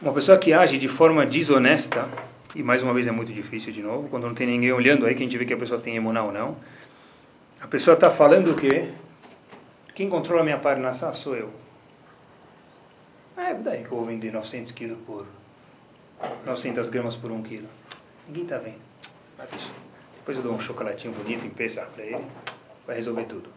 [0.00, 2.06] Uma pessoa que age de forma desonesta,
[2.54, 5.14] e mais uma vez é muito difícil de novo, quando não tem ninguém olhando aí
[5.14, 6.56] que a gente vê que a pessoa tem emuná ou não,
[7.60, 8.90] a pessoa está falando o quê?
[9.94, 11.50] Quem controla a minha parnassá sou eu.
[13.36, 15.26] É, daí que eu vou vender 900 quilos por
[16.46, 17.68] 900 gramas por 1 quilo.
[18.28, 18.80] Ninguém está vendo.
[20.16, 22.24] Depois eu dou um chocolatinho bonito em Pesach para ele,
[22.86, 23.50] vai resolver tudo.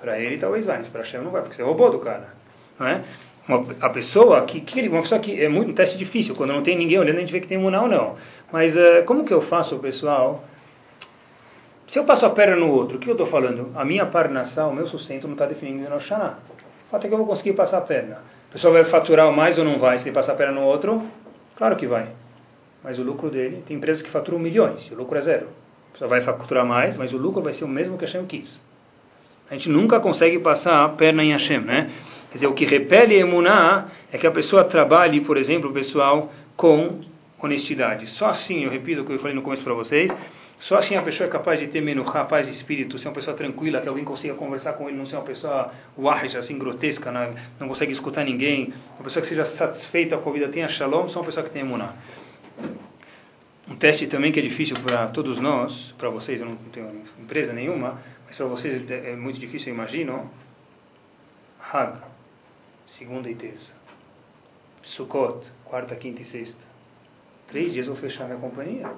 [0.00, 2.34] Para ele talvez vai, mas para Hashem não vai, porque você roubou do cara.
[2.78, 3.04] Não é?
[3.50, 6.62] Uma, a pessoa que, que uma pessoa que é muito um teste difícil, quando não
[6.62, 8.14] tem ninguém olhando, a gente vê que tem imuná ou não.
[8.52, 10.44] Mas eh, como que eu faço, pessoal?
[11.88, 13.72] Se eu passo a perna no outro, o que eu estou falando?
[13.74, 16.38] A minha parnassá, o meu sustento não está definido no Shana.
[16.86, 18.18] O fato é que eu vou conseguir passar a perna.
[18.48, 21.02] A pessoa vai faturar mais ou não vai se ele passar a perna no outro?
[21.56, 22.06] Claro que vai.
[22.84, 25.48] Mas o lucro dele, tem empresas que faturam milhões, e o lucro é zero.
[25.88, 28.60] A pessoa vai faturar mais, mas o lucro vai ser o mesmo que Hashem quis.
[29.50, 31.90] A gente nunca consegue passar a perna em Hashem, né?
[32.30, 37.00] Quer dizer, o que repele emuná é que a pessoa trabalhe, por exemplo, pessoal, com
[37.42, 38.06] honestidade.
[38.06, 40.14] Só assim, eu repito o que eu falei no começo para vocês,
[40.60, 43.34] só assim a pessoa é capaz de ter menuchá, paz de espírito, ser uma pessoa
[43.34, 47.34] tranquila, que alguém consiga conversar com ele, não ser uma pessoa wahish, assim, grotesca, não,
[47.58, 51.20] não consegue escutar ninguém, uma pessoa que seja satisfeita com a vida, tenha shalom, só
[51.20, 51.94] uma pessoa que tem emuná.
[53.66, 57.54] Um teste também que é difícil para todos nós, para vocês, eu não tenho empresa
[57.54, 60.30] nenhuma, mas para vocês é muito difícil, eu imagino.
[61.72, 62.00] Hag,
[62.98, 63.72] segunda e terça.
[64.82, 66.58] Sukkot, quarta, quinta e sexta.
[67.48, 68.88] Três dias vou fechar minha companhia.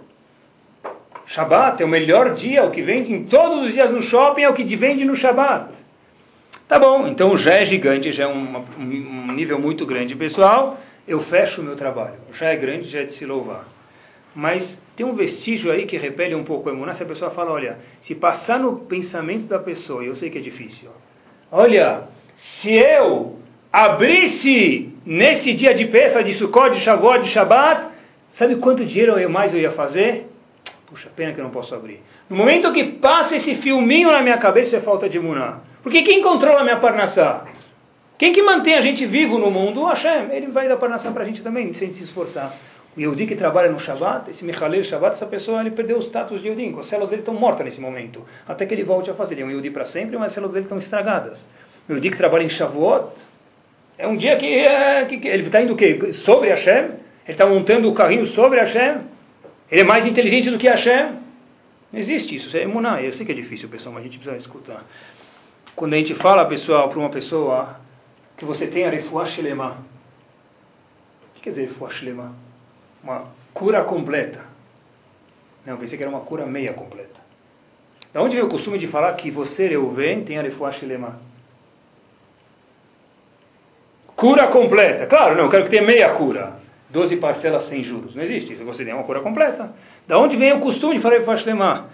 [1.26, 4.48] Shabat é o melhor dia, o que vende em todos os dias no shopping é
[4.48, 5.72] o que vende no Shabat.
[6.68, 10.78] Tá bom, então já é gigante, já é um, um nível muito grande, pessoal.
[11.06, 12.14] Eu fecho o meu trabalho.
[12.32, 13.68] Já é grande, já é de se louvar.
[14.34, 16.94] Mas tem um vestígio aí que repele um pouco a emuná.
[16.94, 20.38] Se a pessoa fala, olha, se passar no pensamento da pessoa, e eu sei que
[20.38, 20.90] é difícil,
[21.50, 22.04] olha,
[22.36, 23.41] se eu
[23.72, 27.86] abrisse nesse dia de peça, de Sukkot, de Shavuot, de Shabat,
[28.30, 30.28] sabe quanto dinheiro eu mais eu ia fazer?
[30.86, 32.02] Puxa, pena que eu não posso abrir.
[32.28, 35.60] No momento que passa esse filminho na minha cabeça, é falta de emuná.
[35.82, 37.44] Porque quem controla a minha parnassá?
[38.18, 39.80] Quem que mantém a gente vivo no mundo?
[39.80, 40.30] O Hashem.
[40.30, 42.54] Ele vai dar parnassá para a gente também, sem se esforçar.
[42.96, 46.42] O Yehudi que trabalha no Shabbat, esse Michalel Shabbat, essa pessoa ele perdeu o status
[46.42, 46.78] de Yehudi.
[46.78, 48.22] As células dele estão mortas nesse momento.
[48.46, 49.34] Até que ele volte a fazer.
[49.34, 51.46] Ele é um Yehudi para sempre, mas as células dele estão estragadas.
[51.88, 53.12] O Yehudi que trabalha em Shavuot,
[54.02, 56.12] é um dia que, é, que, que ele está indo o quê?
[56.12, 56.86] Sobre Hashem?
[56.86, 56.98] Ele
[57.28, 59.02] está montando o carrinho sobre Hashem?
[59.70, 61.20] Ele é mais inteligente do que Hashem?
[61.92, 62.48] Não existe isso.
[62.48, 63.00] Isso é emuná.
[63.00, 64.84] Eu sei que é difícil, pessoal, mas a gente precisa escutar.
[65.76, 67.76] Quando a gente fala, pessoal, para uma pessoa
[68.36, 69.76] que você tem a refuah shelema,
[71.36, 72.32] que quer dizer Refuah
[73.04, 74.40] Uma cura completa.
[75.64, 77.20] Não, pensei que era uma cura meia completa.
[78.12, 80.72] Da onde veio o costume de falar que você, Reuven, tem a Refuah
[84.22, 85.04] Cura completa.
[85.04, 86.52] Claro, não, eu quero que tenha meia cura.
[86.90, 88.14] 12 parcelas sem juros.
[88.14, 88.54] Não existe.
[88.54, 89.74] Você tem uma cura completa.
[90.06, 91.86] Da onde vem o costume de falar Refuah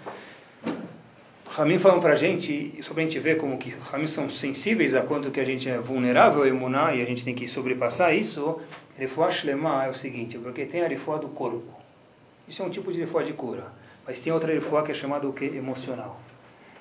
[1.49, 4.93] Ramin falam para a gente, só para a gente ver como que Ramin são sensíveis
[4.93, 8.13] a quanto que a gente é vulnerável a emunar e a gente tem que sobrepassar
[8.13, 8.61] isso.
[9.31, 11.63] Shlema é o seguinte, porque tem a refuah do corpo.
[12.47, 13.63] Isso é um tipo de refuah de cura.
[14.05, 15.45] Mas tem outra refuah que é chamada o que?
[15.45, 16.19] Emocional.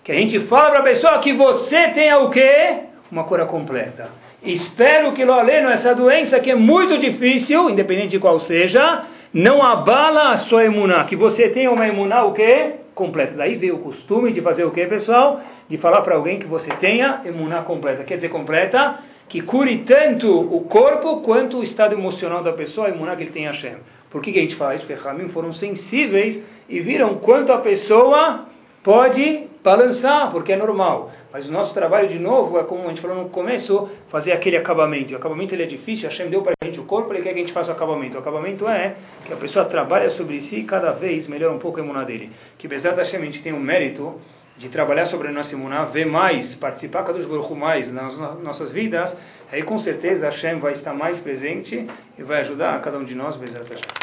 [0.04, 2.82] Que a gente fala para a pessoa que você tenha o que?
[3.10, 4.27] Uma cura completa.
[4.42, 9.62] Espero que lo aleno, essa doença que é muito difícil, independente de qual seja, não
[9.62, 11.04] abala a sua emuná.
[11.04, 12.78] Que você tenha uma emuná o que?
[12.98, 13.34] completa.
[13.36, 15.40] Daí veio o costume de fazer o que, pessoal?
[15.68, 18.02] De falar para alguém que você tenha emuná completa.
[18.02, 22.90] Quer dizer, completa, que cure tanto o corpo quanto o estado emocional da pessoa, a
[22.90, 23.76] emuná que ele tem a Hashem.
[24.10, 24.84] Por que, que a gente fala isso?
[24.84, 28.46] Porque Ramim foram sensíveis e viram quanto a pessoa
[28.82, 31.12] pode balançar, porque é normal.
[31.32, 34.56] Mas o nosso trabalho, de novo, é como a gente falou no começo, fazer aquele
[34.56, 35.12] acabamento.
[35.12, 37.32] E o acabamento ele é difícil, Hashem deu para a gente o corpo, ele quer
[37.32, 38.16] que a gente faça o acabamento.
[38.16, 38.94] O acabamento é
[39.26, 42.30] que a pessoa trabalha sobre si e cada vez melhora um pouco a imuná dele.
[42.56, 44.18] Que apesar da Hashem a gente tem o mérito
[44.56, 49.16] de trabalhar sobre a nossa imuná, ver mais, participar cada vez mais nas nossas vidas,
[49.52, 51.86] aí com certeza Hashem vai estar mais presente
[52.18, 53.97] e vai ajudar cada um de nós, Bezerra.